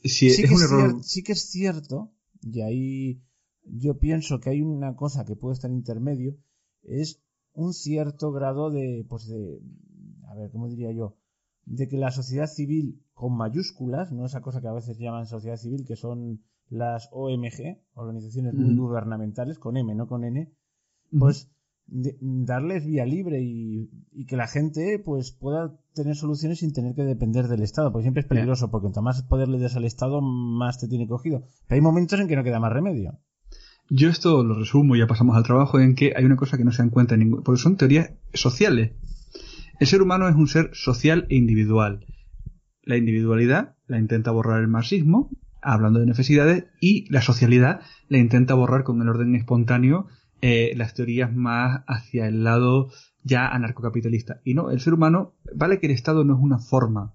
[0.03, 1.05] Sí, sí es que un error.
[1.05, 3.23] sí que es cierto, y ahí
[3.65, 6.37] yo pienso que hay una cosa que puede estar intermedio,
[6.83, 7.23] es
[7.53, 9.61] un cierto grado de, pues de,
[10.29, 11.17] a ver, ¿cómo diría yo?
[11.65, 15.57] De que la sociedad civil con mayúsculas, no esa cosa que a veces llaman sociedad
[15.57, 20.53] civil, que son las OMG, organizaciones gubernamentales, con M, no con N,
[21.19, 21.51] pues
[21.91, 23.91] darles vía libre y,
[24.27, 28.23] que la gente pues pueda tener soluciones sin tener que depender del Estado, porque siempre
[28.23, 31.43] es peligroso, porque cuanto más poder le des al Estado, más te tiene cogido.
[31.67, 33.19] Pero hay momentos en que no queda más remedio.
[33.89, 36.65] Yo esto lo resumo y ya pasamos al trabajo en que hay una cosa que
[36.65, 38.93] no se dan cuenta en porque son teorías sociales.
[39.81, 42.07] El ser humano es un ser social e individual.
[42.85, 45.31] La individualidad la intenta borrar el marxismo,
[45.61, 50.07] hablando de necesidades, y la socialidad la intenta borrar con el orden espontáneo
[50.43, 52.91] eh, las teorías más hacia el lado
[53.23, 54.41] ya anarcocapitalista.
[54.45, 57.15] Y no, el ser humano, vale que el Estado no es una forma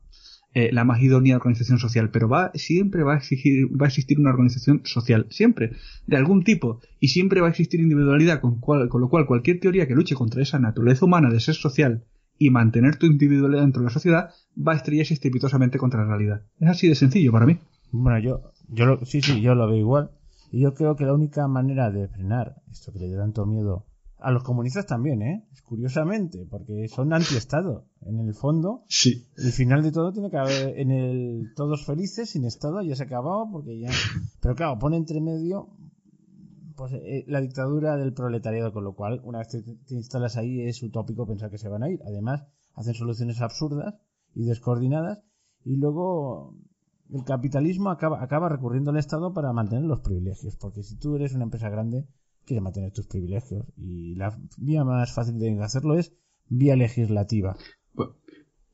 [0.53, 4.19] eh, la más idónea organización social, pero va, siempre va a, exigir, va a existir
[4.19, 5.73] una organización social, siempre,
[6.07, 9.85] de algún tipo, y siempre va a existir individualidad, con, con lo cual cualquier teoría
[9.85, 12.05] que luche contra esa naturaleza humana de ser social
[12.37, 16.43] y mantener tu individualidad dentro de la sociedad va a estrellarse estrepitosamente contra la realidad.
[16.59, 17.59] Es así de sencillo para mí.
[17.91, 20.11] Bueno, yo, yo lo, sí, sí, yo lo veo igual.
[20.55, 23.87] Y yo creo que la única manera de frenar esto que le da tanto miedo
[24.19, 25.45] a los comunistas también, ¿eh?
[25.65, 27.89] Curiosamente, porque son anti-Estado.
[27.99, 29.27] En el fondo, sí.
[29.35, 33.03] el final de todo tiene que haber en el todos felices, sin Estado, ya se
[33.03, 33.89] ha acabado, porque ya.
[34.41, 35.71] Pero claro, pone entre medio
[36.77, 40.61] pues, eh, la dictadura del proletariado, con lo cual, una vez te, te, instalas ahí,
[40.61, 41.99] es utópico pensar que se van a ir.
[42.07, 42.45] Además,
[42.75, 43.95] hacen soluciones absurdas
[44.33, 45.19] y descoordinadas,
[45.65, 46.55] y luego
[47.15, 51.33] el capitalismo acaba, acaba recurriendo al Estado para mantener los privilegios, porque si tú eres
[51.33, 52.05] una empresa grande,
[52.45, 53.65] quieres mantener tus privilegios.
[53.77, 56.13] Y la vía más fácil de hacerlo es
[56.49, 57.55] vía legislativa.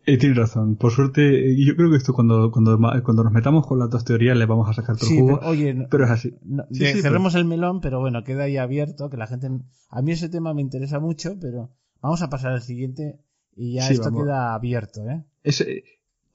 [0.06, 0.76] Eh, tienes razón.
[0.76, 4.36] Por suerte, yo creo que esto cuando, cuando, cuando nos metamos con las dos teorías
[4.36, 5.40] le vamos a sacar todo jugo.
[5.40, 6.34] Pero, oye, pero es así.
[6.74, 9.50] cerremos el melón, pero bueno, queda ahí abierto, que la gente...
[9.90, 11.70] A mí ese tema me interesa mucho, pero
[12.02, 13.20] vamos a pasar al siguiente
[13.56, 15.26] y ya esto queda abierto, ¿eh?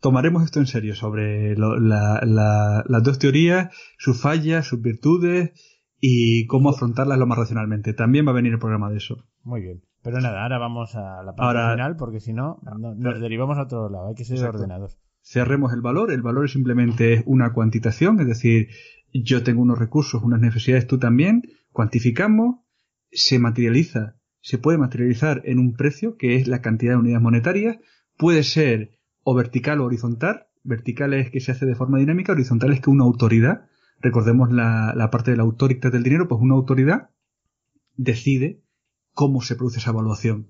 [0.07, 5.51] Tomaremos esto en serio sobre las dos teorías, sus fallas, sus virtudes
[5.99, 7.93] y cómo afrontarlas lo más racionalmente.
[7.93, 9.25] También va a venir el programa de eso.
[9.43, 9.83] Muy bien.
[10.05, 13.91] Pero nada, ahora vamos a la parte final porque si no, nos derivamos a otro
[13.91, 14.07] lado.
[14.07, 14.97] Hay que ser ordenados.
[15.23, 16.13] Cerremos el valor.
[16.13, 18.69] El valor simplemente es una cuantitación, es decir,
[19.13, 21.43] yo tengo unos recursos, unas necesidades, tú también.
[21.73, 22.61] Cuantificamos,
[23.11, 27.79] se materializa, se puede materializar en un precio que es la cantidad de unidades monetarias.
[28.17, 28.96] Puede ser
[29.29, 30.47] o vertical o horizontal.
[30.63, 33.67] Vertical es que se hace de forma dinámica, horizontal es que una autoridad
[34.01, 37.11] recordemos la, la parte de la autoridad del dinero, pues una autoridad
[37.97, 38.63] decide
[39.15, 40.49] cómo se produce esa evaluación.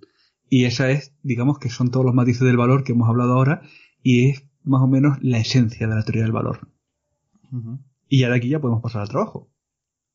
[0.51, 3.63] Y esa es, digamos que son todos los matices del valor que hemos hablado ahora
[4.03, 6.69] y es más o menos la esencia de la teoría del valor.
[8.09, 9.49] Y ya de aquí ya podemos pasar al trabajo.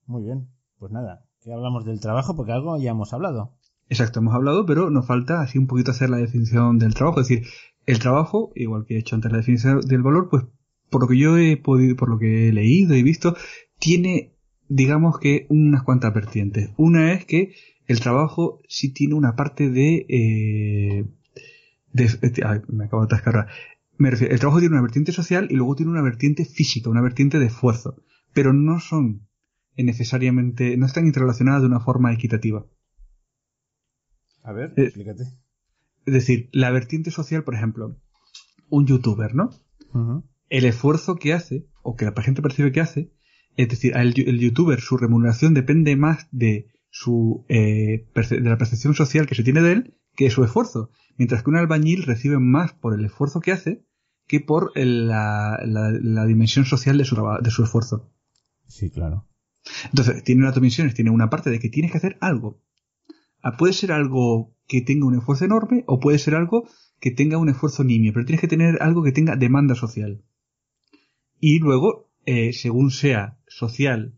[0.06, 3.56] Muy bien, pues nada, que hablamos del trabajo porque algo ya hemos hablado.
[3.90, 7.20] Exacto, hemos hablado, pero nos falta así un poquito hacer la definición del trabajo.
[7.20, 7.48] Es decir,
[7.92, 10.46] el trabajo, igual que he hecho antes la definición del valor, pues
[10.90, 13.36] por lo que yo he podido, por lo que he leído y visto,
[13.80, 14.34] tiene,
[14.68, 16.72] digamos que unas cuantas vertientes.
[16.78, 17.54] Una es que
[17.88, 21.06] el trabajo sí tiene una parte de, eh,
[21.92, 23.48] de me acabo de atascar.
[24.00, 27.48] el trabajo tiene una vertiente social y luego tiene una vertiente física, una vertiente de
[27.48, 29.28] esfuerzo, pero no son
[29.76, 32.66] necesariamente, no están interrelacionadas de una forma equitativa.
[34.44, 35.41] A ver, eh, explícate.
[36.12, 37.98] Es decir, la vertiente social, por ejemplo,
[38.70, 39.50] un youtuber, ¿no?
[40.50, 43.14] el esfuerzo que hace, o que la gente percibe que hace,
[43.56, 48.94] es decir, el, el youtuber, su remuneración depende más de su eh, de la percepción
[48.94, 50.92] social que se tiene de él que de su esfuerzo.
[51.18, 53.86] Mientras que un albañil recibe más por el esfuerzo que hace
[54.28, 58.12] que por la, la, dimensión social de su, de su esfuerzo.
[58.68, 59.30] Sí, claro.
[59.86, 60.94] Entonces, tiene las dos dimensiones.
[60.94, 62.62] Tiene una parte de que tienes que hacer algo.
[63.42, 66.66] Ah, puede ser algo que tenga un esfuerzo enorme o puede ser algo
[67.02, 70.24] que tenga un esfuerzo nimio, pero tienes que tener algo que tenga demanda social.
[71.42, 74.14] Y luego, eh, según sea social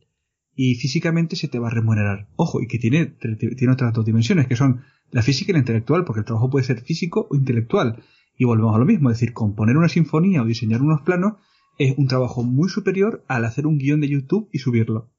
[0.56, 2.28] y físicamente, se te va a remunerar.
[2.36, 6.06] Ojo, y que tiene, tiene otras dos dimensiones, que son la física y la intelectual,
[6.06, 8.04] porque el trabajo puede ser físico o intelectual.
[8.38, 11.34] Y volvemos a lo mismo, es decir, componer una sinfonía o diseñar unos planos
[11.80, 15.10] es un trabajo muy superior al hacer un guion de YouTube y subirlo.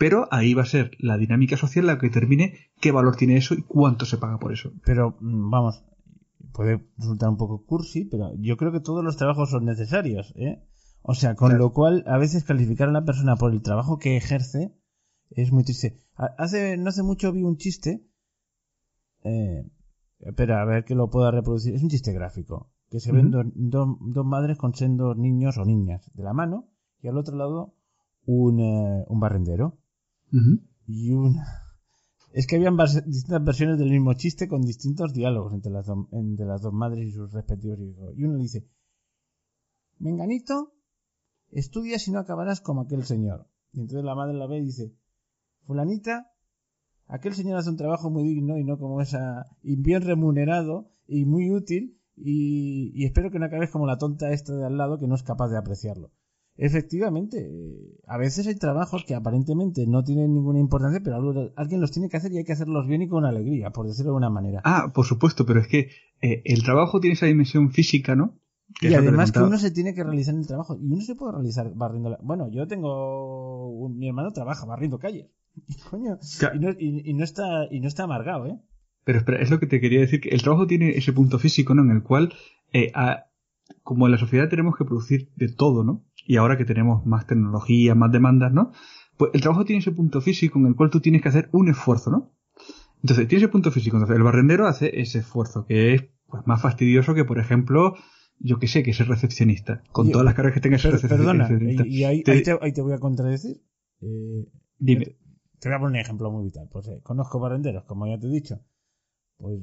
[0.00, 3.52] Pero ahí va a ser la dinámica social la que determine qué valor tiene eso
[3.52, 4.72] y cuánto se paga por eso.
[4.82, 5.84] Pero, mm, vamos,
[6.54, 10.64] puede resultar un poco cursi, pero yo creo que todos los trabajos son necesarios, ¿eh?
[11.02, 14.16] O sea, con lo cual, a veces calificar a una persona por el trabajo que
[14.16, 14.74] ejerce
[15.28, 15.98] es muy triste.
[16.14, 18.08] Hace, no hace mucho vi un chiste,
[19.22, 19.70] eh,
[20.20, 24.24] espera, a ver que lo pueda reproducir, es un chiste gráfico, que se ven dos
[24.24, 26.70] madres con sendos niños o niñas de la mano,
[27.02, 27.74] y al otro lado
[28.24, 29.76] un, eh, un barrendero.
[30.86, 31.70] Y una
[32.32, 36.62] es que habían distintas versiones del mismo chiste con distintos diálogos entre las, entre las
[36.62, 38.14] dos madres y sus respectivos hijos.
[38.16, 38.68] Y uno le dice,
[39.98, 40.72] Menganito,
[41.50, 43.48] estudia si no acabarás como aquel señor.
[43.72, 44.94] Y entonces la madre la ve y dice,
[45.62, 46.30] Fulanita,
[47.06, 51.24] aquel señor hace un trabajo muy digno y no como esa, y bien remunerado y
[51.24, 54.98] muy útil, y, y espero que no acabes como la tonta esta de al lado
[54.98, 56.12] que no es capaz de apreciarlo.
[56.56, 57.50] Efectivamente,
[58.06, 62.18] a veces hay trabajos que aparentemente no tienen ninguna importancia, pero alguien los tiene que
[62.18, 64.60] hacer y hay que hacerlos bien y con alegría, por decirlo de una manera.
[64.64, 65.90] Ah, por supuesto, pero es que
[66.20, 68.40] eh, el trabajo tiene esa dimensión física, ¿no?
[68.80, 71.32] y además que uno se tiene que realizar en el trabajo y uno se puede
[71.32, 72.10] realizar barriendo.
[72.10, 72.18] La...
[72.22, 75.26] Bueno, yo tengo mi hermano trabaja barriendo calles.
[75.90, 76.18] Coño,
[76.78, 78.58] y, no, está y no está amargado, ¿eh?
[79.04, 81.74] Pero espera, es lo que te quería decir que el trabajo tiene ese punto físico,
[81.74, 81.82] ¿no?
[81.82, 82.32] En el cual
[82.72, 82.92] eh,
[83.82, 86.04] como en la sociedad tenemos que producir de todo, ¿no?
[86.26, 88.72] Y ahora que tenemos más tecnología, más demandas, ¿no?
[89.16, 91.68] Pues el trabajo tiene ese punto físico en el cual tú tienes que hacer un
[91.68, 92.32] esfuerzo, ¿no?
[93.02, 93.96] Entonces, tiene ese punto físico.
[93.96, 97.94] Entonces, el barrendero hace ese esfuerzo, que es pues, más fastidioso que, por ejemplo,
[98.38, 99.82] yo que sé, que ser recepcionista.
[99.92, 101.48] Con todas las cargas que tenga ese recepcionista.
[101.48, 103.62] Perdona, y, ahí, te, voy a contradecir.
[104.00, 104.46] Eh,
[104.78, 105.16] Dime.
[105.58, 106.68] Te, voy a poner un ejemplo muy vital.
[106.70, 108.60] Pues eh, conozco barrenderos, como ya te he dicho.
[109.36, 109.60] Pues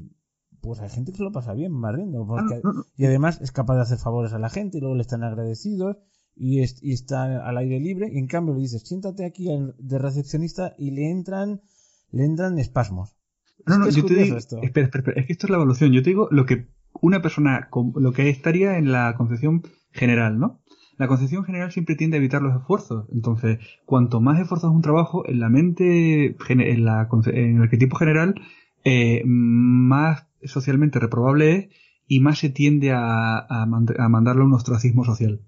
[0.61, 2.25] pues hay gente que se lo pasa bien barriendo.
[2.25, 5.01] Porque, ah, Y además es capaz de hacer favores a la gente y luego le
[5.01, 5.97] están agradecidos
[6.39, 8.09] y, está al aire libre.
[8.11, 11.61] Y en cambio le dices siéntate aquí de recepcionista y le entran
[12.11, 13.15] le entran espasmos.
[13.65, 15.91] No no yo te digo espera, espera, es que esto es la evolución.
[15.91, 16.67] Yo te digo lo que
[17.01, 20.61] una persona lo que estaría en la concepción general no
[20.97, 23.07] la concepción general siempre tiende a evitar los esfuerzos.
[23.13, 27.97] Entonces cuanto más esfuerzos es un trabajo en la mente en, la, en el arquetipo
[27.97, 28.35] general
[28.83, 31.67] eh, más socialmente reprobable es
[32.07, 35.41] y más se tiende a, a, a mandarle a un ostracismo social.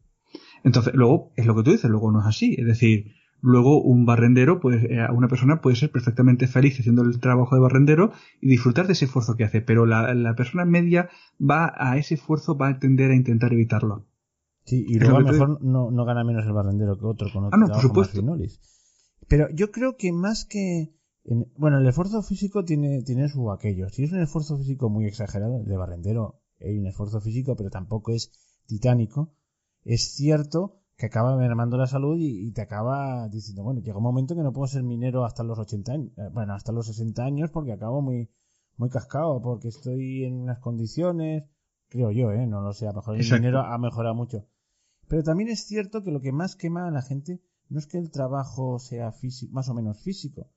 [0.63, 2.55] Entonces, luego, es lo que tú dices, luego no es así.
[2.57, 7.19] Es decir, luego un barrendero, pues, eh, una persona puede ser perfectamente feliz haciendo el
[7.19, 11.09] trabajo de barrendero y disfrutar de ese esfuerzo que hace, pero la, la persona media
[11.39, 14.05] va a ese esfuerzo, va a tender a intentar evitarlo.
[14.65, 17.45] Sí, y luego a lo mejor no, no, gana menos el barrendero que otro con
[17.45, 18.21] otro ah, no, por supuesto.
[19.27, 20.93] Pero yo creo que más que...
[21.57, 23.89] bueno, el esfuerzo físico tiene, tiene su aquello.
[23.89, 28.11] Si es un esfuerzo físico muy exagerado, de barrendero hay un esfuerzo físico, pero tampoco
[28.11, 28.31] es
[28.67, 29.33] titánico
[29.83, 34.35] es cierto que acaba mermando la salud y, te acaba diciendo, bueno, llega un momento
[34.35, 37.51] que no puedo ser minero hasta los 80 años, eh, bueno, hasta los 60 años
[37.51, 38.29] porque acabo muy,
[38.75, 41.45] muy cascado, porque estoy en unas condiciones,
[41.87, 42.45] creo yo, ¿eh?
[42.47, 44.45] No lo sé, a lo mejor el minero ha mejorado mucho.
[45.07, 47.97] Pero también es cierto que lo que más quema a la gente no es que
[47.97, 50.51] el trabajo sea físico, más o menos físico,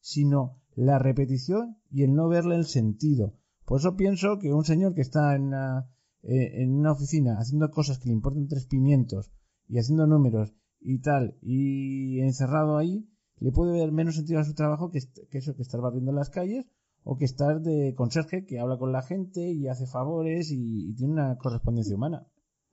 [0.00, 3.34] sino la repetición y el no verle el sentido.
[3.64, 5.90] Por eso pienso que un señor que está en una,
[6.28, 9.30] eh, en una oficina haciendo cosas que le importan tres pimientos
[9.68, 13.08] y haciendo números y tal, y encerrado ahí,
[13.38, 16.66] le puede ver menos sentido a su trabajo que, eso, que estar barriendo las calles
[17.04, 21.12] o que estar de conserje que habla con la gente y hace favores y, tiene
[21.12, 22.26] una correspondencia humana.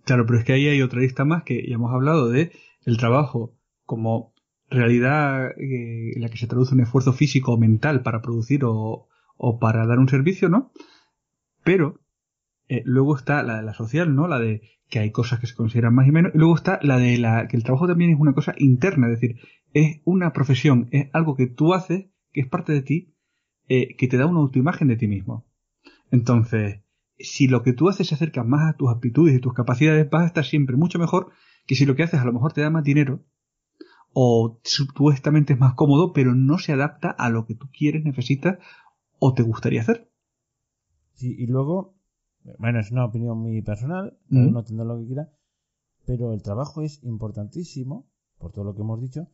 [0.04, 2.52] Claro, pero es que ahí hay otra lista más que ya hemos hablado de
[2.86, 4.34] el trabajo como
[4.68, 9.08] realidad eh, en la que se traduce un esfuerzo físico o mental para producir o,
[9.38, 10.72] o para dar un servicio, ¿no?
[11.64, 12.03] Pero
[12.70, 14.28] eh, luego está la de la social, ¿no?
[14.28, 16.34] La de que hay cosas que se consideran más y menos.
[16.34, 19.20] Y luego está la de la que el trabajo también es una cosa interna, es
[19.20, 19.40] decir,
[19.74, 23.16] es una profesión, es algo que tú haces, que es parte de ti,
[23.68, 25.46] eh, que te da una autoimagen de ti mismo.
[26.12, 26.82] Entonces,
[27.18, 30.24] si lo que tú haces se acerca más a tus aptitudes y tus capacidades, vas
[30.24, 31.32] a estar siempre mucho mejor
[31.66, 33.24] que si lo que haces a lo mejor te da más dinero
[34.14, 38.60] o supuestamente es más cómodo, pero no se adapta a lo que tú quieres, necesitas
[39.18, 40.12] o te gustaría hacer.
[41.20, 41.96] Y luego
[42.58, 45.32] bueno, es una opinión muy personal, cada uno tendrá lo que quiera,
[46.06, 49.30] pero el trabajo es importantísimo, por todo lo que hemos dicho,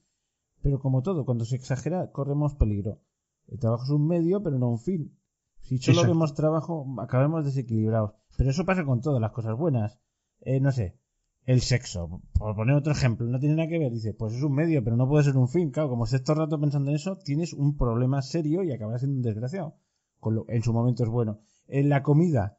[0.62, 3.00] Pero como todo, cuando se exagera, corremos peligro.
[3.48, 5.18] El trabajo es un medio, pero no un fin.
[5.62, 8.12] Si solo vemos trabajo, acabamos desequilibrados.
[8.38, 10.00] Pero eso pasa con todas las cosas buenas.
[10.42, 11.00] Eh, no sé,
[11.46, 12.22] el sexo.
[12.34, 13.92] Por poner otro ejemplo, no tiene nada que ver.
[13.92, 15.72] Dice, pues es un medio, pero no puede ser un fin.
[15.72, 19.02] Claro, como estés todo el rato pensando en eso, tienes un problema serio y acabas
[19.02, 19.78] siendo un desgraciado.
[20.48, 21.40] en su momento es bueno.
[21.68, 22.59] En la comida,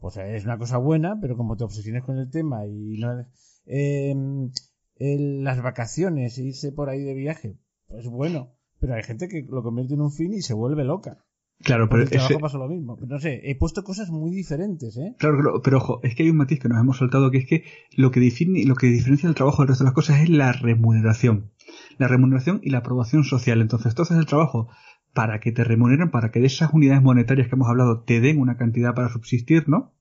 [0.00, 3.26] pues es una cosa buena, pero como te obsesiones con el tema y no...
[3.66, 8.54] en las vacaciones, irse por ahí de viaje, pues bueno.
[8.80, 11.18] Pero hay gente que lo convierte en un fin y se vuelve loca.
[11.60, 12.96] Claro, pero el trabajo pasa lo mismo.
[13.04, 15.16] no sé, he puesto cosas muy diferentes, ¿eh?
[15.18, 17.64] Claro, pero ojo, es que hay un matiz que nos hemos soltado que es que
[17.96, 20.52] lo que define, lo que diferencia el trabajo del resto de las cosas es la
[20.52, 21.50] remuneración.
[21.98, 23.60] La remuneración y la aprobación social.
[23.60, 24.68] Entonces, tú haces el trabajo
[25.12, 28.38] para que te remuneren, para que de esas unidades monetarias que hemos hablado te den
[28.38, 29.92] una cantidad para subsistir, ¿no?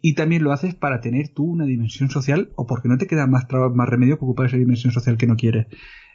[0.00, 3.26] Y también lo haces para tener tú una dimensión social o porque no te queda
[3.26, 5.66] más, más remedio que ocupar esa dimensión social que no quieres.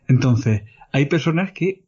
[0.08, 1.88] Entonces, hay personas que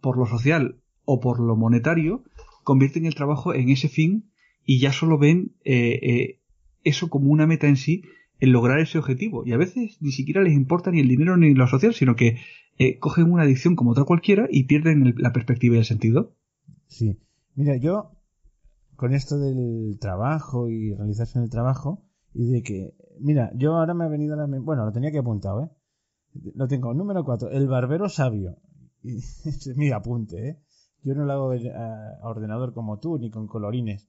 [0.00, 2.22] por lo social o por lo monetario,
[2.64, 4.30] convierten el trabajo en ese fin
[4.64, 6.40] y ya solo ven eh, eh,
[6.84, 8.02] eso como una meta en sí,
[8.40, 9.42] en lograr ese objetivo.
[9.46, 12.38] Y a veces ni siquiera les importa ni el dinero ni lo social, sino que
[12.78, 16.34] eh, cogen una adicción como otra cualquiera y pierden la perspectiva y el sentido.
[16.86, 17.20] Sí.
[17.54, 18.12] Mira, yo
[18.96, 22.02] con esto del trabajo y realizarse en el trabajo
[22.34, 25.64] y de que, mira, yo ahora me ha venido la bueno, lo tenía que apuntado,
[25.64, 25.70] ¿eh?
[26.54, 28.56] Lo tengo, número 4, el barbero sabio.
[29.02, 30.62] Y, es mi apunte, ¿eh?
[31.02, 34.08] Yo no lo hago a ordenador como tú, ni con colorines.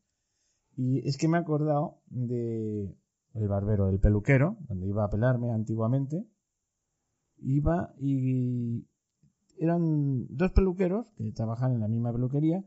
[0.75, 2.95] Y es que me he acordado de
[3.35, 6.25] el barbero, del peluquero, donde iba a pelarme antiguamente.
[7.41, 8.85] Iba y
[9.57, 12.63] eran dos peluqueros que trabajan en la misma peluquería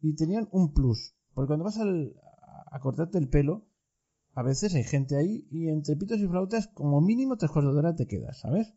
[0.00, 1.14] y tenían un plus.
[1.34, 3.66] Porque cuando vas a cortarte el pelo,
[4.34, 7.80] a veces hay gente ahí y entre pitos y flautas, como mínimo tres cuartos de
[7.80, 8.74] hora te quedas, ¿sabes?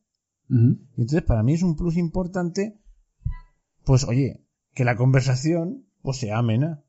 [0.47, 2.79] Y entonces para mí es un plus importante,
[3.83, 6.83] pues oye, que la conversación pues sea amena,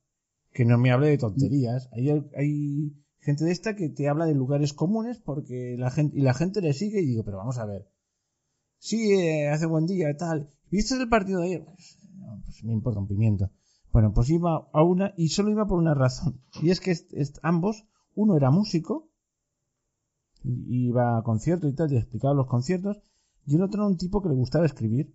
[0.53, 1.89] que no me hable de tonterías.
[1.93, 6.21] Hay, hay gente de esta que te habla de lugares comunes porque la gente y
[6.21, 7.89] la gente le sigue y digo, pero vamos a ver.
[8.79, 10.49] Sí, eh, hace buen día y tal.
[10.71, 11.65] ¿Viste el partido de ayer?
[11.65, 11.99] Pues,
[12.45, 13.51] pues, me importa un pimiento.
[13.93, 16.41] Bueno, pues iba a una y solo iba por una razón.
[16.63, 16.95] Y es que
[17.43, 19.11] ambos, uno era músico,
[20.45, 23.01] iba a conciertos y tal, y explicaba los conciertos,
[23.47, 25.15] y el otro era un tipo que le gustaba escribir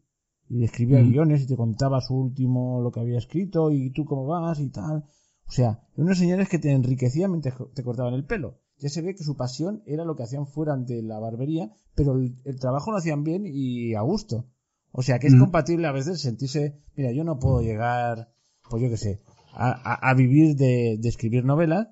[0.50, 4.26] y escribía guiones y te contaba su último lo que había escrito y tú cómo
[4.26, 5.06] vas y tal.
[5.48, 8.60] O sea, unos señores que te enriquecían mientras te cortaban el pelo.
[8.82, 12.16] Ya se ve que su pasión era lo que hacían fuera de la barbería, pero
[12.16, 14.48] el, trabajo lo hacían bien y a gusto.
[14.92, 18.34] O sea, que es compatible a veces sentirse, mira, yo no puedo llegar,
[18.70, 19.22] pues yo qué sé,
[19.54, 21.90] a, vivir de, escribir novelas,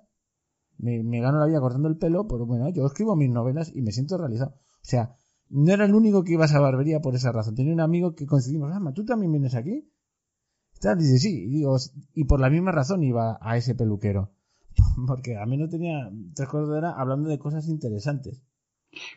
[0.77, 3.83] me, me, gano la vida cortando el pelo, pero bueno, yo escribo mis novelas y
[3.83, 4.55] me siento realizado.
[4.57, 5.15] O sea,
[5.49, 7.55] no era el único que iba a esa barbería por esa razón.
[7.55, 9.89] Tenía un amigo que coincidimos, ah, ¿tú también vienes aquí?
[10.97, 11.77] dice, sí, y, digo,
[12.13, 14.31] y por la misma razón iba a ese peluquero.
[15.07, 18.41] Porque a mí no tenía tres cosas de hablando de cosas interesantes.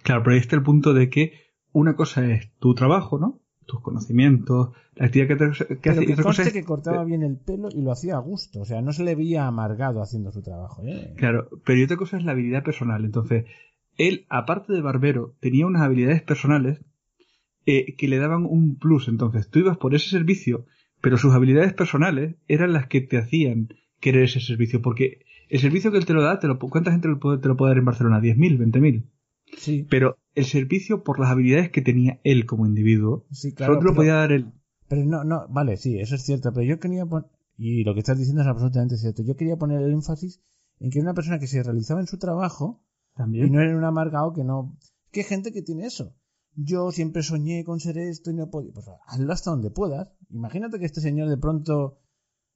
[0.02, 1.32] Claro, pero ahí está el punto de que
[1.72, 3.40] una cosa es tu trabajo, ¿no?
[3.66, 6.06] Tus conocimientos, la actividad que, te, que hace.
[6.06, 8.60] Que que cortaba bien el pelo y lo hacía a gusto.
[8.60, 10.82] O sea, no se le veía amargado haciendo su trabajo.
[10.84, 11.14] ¿eh?
[11.16, 13.04] Claro, pero otra cosa es la habilidad personal.
[13.04, 13.46] Entonces,
[13.96, 16.80] él, aparte de barbero, tenía unas habilidades personales
[17.64, 19.08] eh, que le daban un plus.
[19.08, 20.66] Entonces, tú ibas por ese servicio,
[21.00, 23.68] pero sus habilidades personales eran las que te hacían
[24.00, 24.82] querer ese servicio.
[24.82, 27.70] Porque el servicio que él te lo da, te lo, ¿cuánta gente te lo, puede,
[27.70, 28.20] dar en Barcelona?
[28.20, 28.59] ¿10.000?
[28.59, 29.05] ¿20.000?
[29.59, 29.86] Sí.
[29.90, 33.90] Pero el servicio por las habilidades que tenía él como individuo, sí, claro, solo te
[33.90, 34.50] lo podía dar él.
[34.88, 36.55] Pero no, no, vale, sí, eso es cierto.
[36.55, 37.28] Pero yo quería poner,
[37.59, 40.40] y lo que estás diciendo es absolutamente cierto, yo quería poner el énfasis
[40.80, 42.82] en que una persona que se realizaba en su trabajo
[43.30, 44.78] y no era un amargado que no.
[45.11, 46.16] ¿Qué gente que tiene eso?
[46.55, 48.72] Yo siempre soñé con ser esto y no podido.
[48.72, 50.09] Pues hazlo hasta donde puedas.
[50.30, 51.98] Imagínate que este señor de pronto,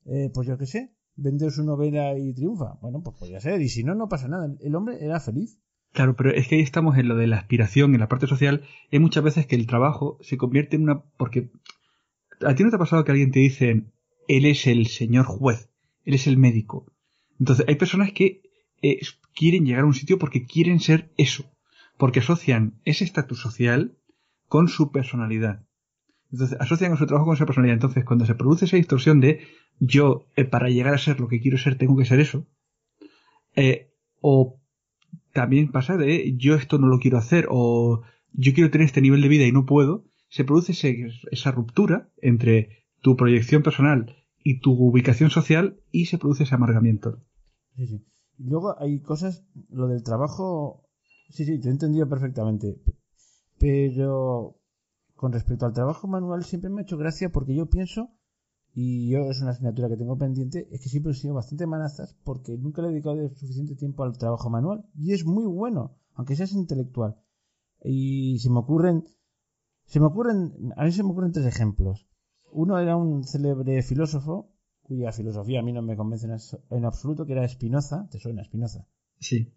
[0.07, 2.79] eh, pues yo qué sé, vende su novela y triunfa.
[2.81, 3.61] Bueno, pues podría ser.
[3.61, 4.55] Y si no, no pasa nada.
[4.61, 5.59] El hombre era feliz.
[5.93, 8.63] Claro, pero es que ahí estamos en lo de la aspiración, en la parte social.
[8.93, 11.03] Hay muchas veces que el trabajo se convierte en una.
[11.17, 11.51] Porque.
[12.47, 13.87] ¿A ti no te ha pasado que alguien te dice,
[14.29, 15.71] él es el señor juez,
[16.05, 16.93] él es el médico?
[17.41, 18.43] Entonces, hay personas que
[18.83, 19.01] eh,
[19.35, 21.51] quieren llegar a un sitio porque quieren ser eso,
[21.97, 23.97] porque asocian ese estatus social
[24.49, 25.65] con su personalidad.
[26.31, 27.75] Entonces, asocian a su trabajo con su personalidad.
[27.77, 29.41] Entonces, cuando se produce esa distorsión de
[29.79, 32.47] yo, eh, para llegar a ser lo que quiero ser, tengo que ser eso,
[33.55, 34.61] eh, o
[35.33, 38.03] también pasa de yo esto no lo quiero hacer, o
[38.33, 40.73] yo quiero tener este nivel de vida y no puedo, se produce
[41.31, 47.23] esa ruptura entre tu proyección personal y tu ubicación social y se produce ese amargamiento.
[47.77, 48.05] Sí, sí.
[48.39, 50.89] Luego hay cosas, lo del trabajo,
[51.31, 52.77] sí, sí, te he entendido perfectamente.
[53.59, 54.59] Pero
[55.15, 58.11] con respecto al trabajo manual siempre me ha hecho gracia porque yo pienso,
[58.79, 62.15] y yo es una asignatura que tengo pendiente, es que siempre he sido bastante manazas
[62.25, 64.85] porque nunca le he dedicado suficiente tiempo al trabajo manual.
[64.95, 67.17] Y es muy bueno, aunque seas intelectual.
[67.83, 69.07] Y se me ocurren,
[69.87, 72.07] se me ocurren, a mí se me ocurren tres ejemplos.
[72.53, 74.53] Uno era un célebre filósofo,
[74.83, 76.29] cuya filosofía a mí no me convence
[76.69, 78.07] en absoluto, que era Spinoza.
[78.11, 78.87] ¿Te suena Spinoza?
[79.19, 79.55] Sí.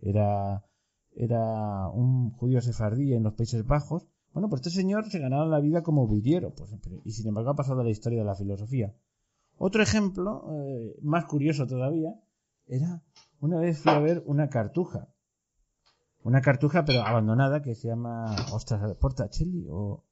[0.00, 0.64] Era,
[1.12, 4.08] era un judío sefardí en los Países Bajos.
[4.36, 6.70] Bueno, pues este señor se ganaba la vida como villero, pues,
[7.06, 8.94] y sin embargo ha pasado a la historia de la filosofía.
[9.56, 12.10] Otro ejemplo, eh, más curioso todavía,
[12.66, 13.02] era
[13.40, 15.08] una vez fui a ver una cartuja.
[16.22, 20.04] Una cartuja, pero abandonada, que se llama, ostras, Portacelli o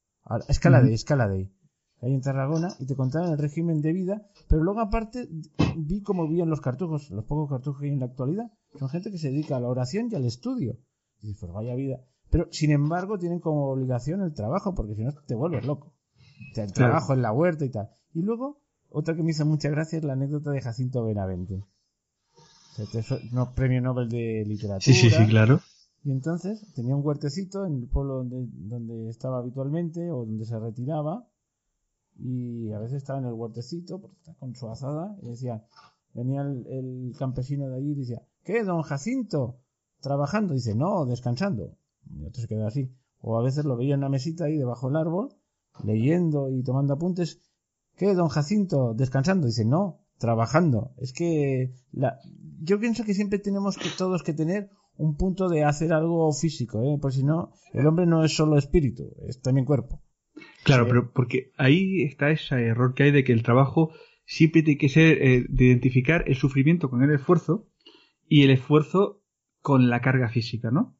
[0.49, 1.53] Escaladay, Escaladay
[2.01, 5.29] ahí en Tarragona y te contaban el régimen de vida, pero luego aparte
[5.77, 9.11] vi cómo vivían los cartujos, los pocos cartujos que hay en la actualidad, son gente
[9.11, 10.79] que se dedica a la oración y al estudio.
[11.21, 12.01] Y dices, pues vaya vida.
[12.35, 15.95] Pero sin embargo tienen como obligación el trabajo, porque si no te vuelves loco.
[16.57, 17.91] el trabajo en la huerta y tal.
[18.13, 21.63] Y luego, otra que me hizo mucha gracia es la anécdota de Jacinto Benavente.
[23.37, 24.81] O premio Nobel de literatura.
[24.81, 25.61] Sí, sí, sí, claro.
[26.03, 30.59] Y entonces tenía un huertecito en el pueblo donde, donde estaba habitualmente o donde se
[30.59, 31.29] retiraba
[32.17, 34.11] y a veces estaba en el huertecito,
[34.41, 35.65] con su azada, y decía,
[36.15, 39.61] venía el, campesino de allí y decía, ¿qué, don Jacinto?
[40.01, 40.53] ¿Trabajando?
[40.53, 41.77] Dice, no, descansando.
[42.11, 42.93] Y otro se queda así.
[43.21, 45.31] O a veces lo veía en una mesita ahí debajo del árbol,
[45.85, 47.41] leyendo y tomando apuntes.
[47.97, 48.95] ¿Qué, don Jacinto?
[48.95, 49.47] ¿Descansando?
[49.47, 50.93] Dice, no, trabajando.
[50.99, 52.19] Es que la...
[52.61, 56.83] yo pienso que siempre tenemos que todos que tener un punto de hacer algo físico,
[56.83, 56.99] ¿eh?
[57.01, 60.03] Por si no, el hombre no es solo espíritu, es también cuerpo.
[60.65, 63.93] Claro, pero porque ahí está ese error que hay de que el trabajo
[64.25, 67.69] siempre tiene que ser eh, de identificar el sufrimiento con el esfuerzo
[68.29, 69.23] y el esfuerzo
[69.61, 70.97] con la carga física, ¿no?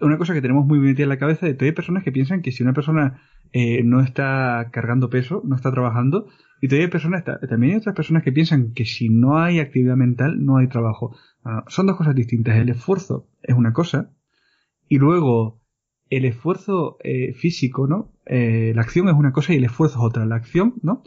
[0.00, 2.52] Una cosa que tenemos muy metida en la cabeza de hay personas que piensan que
[2.52, 3.22] si una persona
[3.52, 6.26] eh, no está cargando peso, no está trabajando,
[6.60, 9.96] y todavía hay personas, también hay otras personas que piensan que si no hay actividad
[9.96, 11.16] mental, no hay trabajo.
[11.68, 12.56] son dos cosas distintas.
[12.56, 14.10] El esfuerzo es una cosa,
[14.88, 15.60] y luego
[16.10, 18.12] el esfuerzo eh, físico, ¿no?
[18.26, 20.26] Eh, la acción es una cosa y el esfuerzo es otra.
[20.26, 21.02] La acción, ¿no?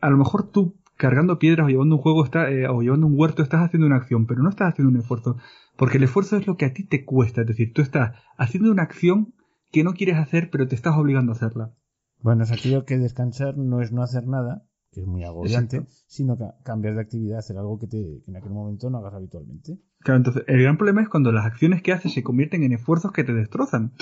[0.00, 3.42] A lo mejor tú cargando piedras o llevando un juego está, o llevando un huerto
[3.42, 5.36] estás haciendo una acción, pero no estás haciendo un esfuerzo,
[5.76, 8.70] porque el esfuerzo es lo que a ti te cuesta, es decir, tú estás haciendo
[8.70, 9.34] una acción
[9.70, 11.74] que no quieres hacer, pero te estás obligando a hacerla.
[12.22, 16.36] Bueno, es aquello que descansar no es no hacer nada, que es muy agobiante, sino
[16.64, 19.78] cambiar de actividad, hacer algo que, te, que en aquel momento no hagas habitualmente.
[20.00, 23.12] Claro, entonces el gran problema es cuando las acciones que haces se convierten en esfuerzos
[23.12, 23.92] que te destrozan.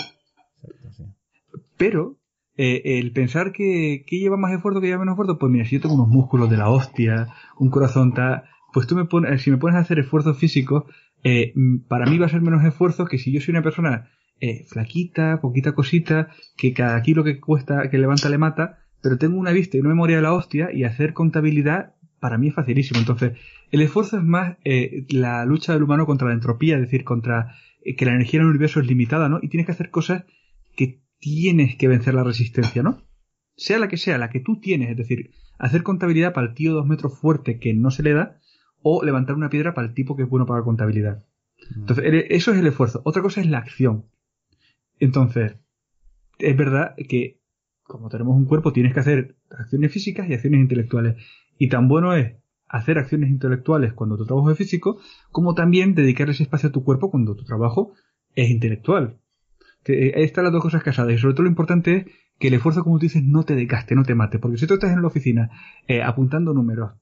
[1.77, 2.19] Pero
[2.57, 5.77] eh, el pensar que, que, lleva más esfuerzo que lleva menos esfuerzo, pues mira, si
[5.77, 7.27] yo tengo unos músculos de la hostia,
[7.59, 10.85] un corazón tal, pues tú me pones, si me pones a hacer esfuerzos físicos,
[11.25, 11.53] eh,
[11.89, 14.11] para mí va a ser menos esfuerzo que si yo soy una persona
[14.41, 19.39] eh, flaquita, poquita cosita, que cada kilo que cuesta, que levanta le mata, pero tengo
[19.39, 23.01] una vista y una memoria de la hostia y hacer contabilidad para mí es facilísimo.
[23.01, 23.39] Entonces,
[23.71, 27.55] el esfuerzo es más eh, la lucha del humano contra la entropía, es decir, contra
[27.83, 29.39] eh, que la energía en el universo es limitada, ¿no?
[29.43, 30.25] Y tienes que hacer cosas
[30.77, 33.03] que tienes que vencer la resistencia, ¿no?
[33.57, 36.73] Sea la que sea, la que tú tienes, es decir, hacer contabilidad para el tío
[36.73, 38.41] dos metros fuerte que no se le da,
[38.85, 41.25] o levantar una piedra para el tipo que es bueno para la contabilidad.
[41.75, 41.81] Mm.
[41.81, 43.03] Entonces, eso es el esfuerzo.
[43.05, 44.05] Otra cosa es la acción.
[45.01, 45.57] Entonces,
[46.39, 47.41] es verdad que
[47.85, 51.17] como tenemos un cuerpo, tienes que hacer acciones físicas y acciones intelectuales.
[51.59, 52.35] Y tan bueno es
[52.67, 54.99] hacer acciones intelectuales cuando tu trabajo es físico,
[55.31, 57.93] como también dedicar ese espacio a tu cuerpo cuando tu trabajo
[58.35, 59.19] es intelectual.
[59.85, 61.13] Eh, están las dos cosas casadas.
[61.13, 62.07] Y sobre todo lo importante es
[62.39, 64.39] que el esfuerzo, como tú dices, no te decaste, no te mate.
[64.39, 65.51] Porque si tú estás en la oficina
[65.87, 66.93] eh, apuntando números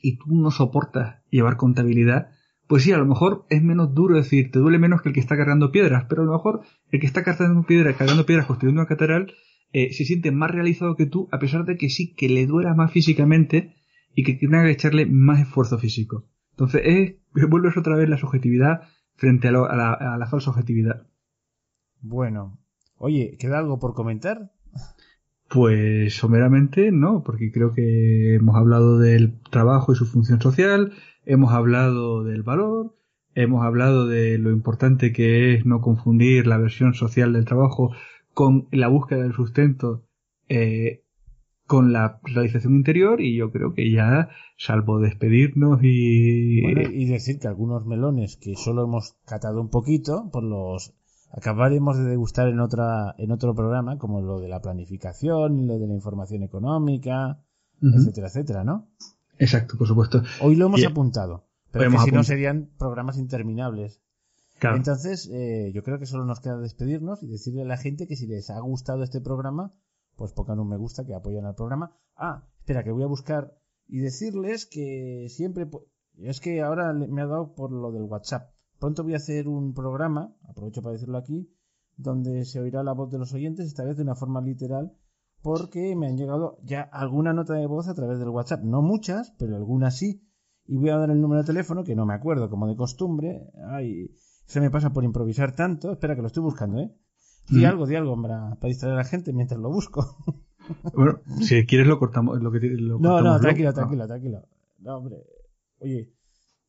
[0.00, 2.30] y tú no soportas llevar contabilidad,
[2.66, 5.20] pues sí, a lo mejor es menos duro decir, te duele menos que el que
[5.20, 8.80] está cargando piedras, pero a lo mejor el que está cargando piedras, cargando piedras, construyendo
[8.80, 9.32] una catedral,
[9.72, 12.74] eh, se siente más realizado que tú, a pesar de que sí, que le duela
[12.74, 13.74] más físicamente
[14.14, 16.24] y que tenga que echarle más esfuerzo físico.
[16.50, 17.14] Entonces, es,
[17.48, 18.82] vuelves otra vez la subjetividad
[19.14, 21.06] frente a, la, a la falsa objetividad.
[22.00, 22.58] Bueno,
[22.96, 24.52] oye, ¿queda algo por comentar?
[25.48, 30.92] Pues someramente no, porque creo que hemos hablado del trabajo y su función social,
[31.24, 32.96] hemos hablado del valor,
[33.34, 37.92] hemos hablado de lo importante que es no confundir la versión social del trabajo
[38.34, 40.04] con la búsqueda del sustento
[40.48, 41.04] eh,
[41.66, 46.64] con la realización interior y yo creo que ya, salvo despedirnos y...
[46.64, 50.94] y decir que algunos melones que solo hemos catado un poquito, por los
[51.36, 55.86] acabaremos de degustar en otra en otro programa, como lo de la planificación, lo de
[55.86, 57.44] la información económica,
[57.80, 58.88] etcétera, etcétera, ¿no?
[59.38, 60.22] Exacto, por supuesto.
[60.40, 64.00] Hoy lo hemos apuntado, pero que si no serían programas interminables.
[64.62, 68.16] Entonces, eh, yo creo que solo nos queda despedirnos y decirle a la gente que
[68.16, 69.74] si les ha gustado este programa,
[70.16, 71.94] pues pongan un me gusta, que apoyan al programa.
[72.16, 73.52] Ah, espera, que voy a buscar
[73.86, 75.68] y decirles que siempre...
[76.16, 78.55] Es que ahora me ha dado por lo del WhatsApp.
[78.78, 81.50] Pronto voy a hacer un programa, aprovecho para decirlo aquí,
[81.96, 84.92] donde se oirá la voz de los oyentes, esta vez de una forma literal,
[85.42, 88.62] porque me han llegado ya alguna nota de voz a través del WhatsApp.
[88.64, 90.22] No muchas, pero algunas sí.
[90.66, 93.50] Y voy a dar el número de teléfono, que no me acuerdo, como de costumbre.
[93.68, 94.10] Ay,
[94.46, 95.92] se me pasa por improvisar tanto.
[95.92, 96.92] Espera, que lo estoy buscando, ¿eh?
[97.48, 97.66] Di mm.
[97.66, 100.16] algo, di algo, para, para distraer a la gente mientras lo busco.
[100.94, 102.42] bueno, si quieres lo cortamos.
[102.42, 104.42] Lo que, lo no, no, tranquilo, tranquilo, tranquilo.
[104.80, 105.22] No, hombre.
[105.78, 106.12] Oye,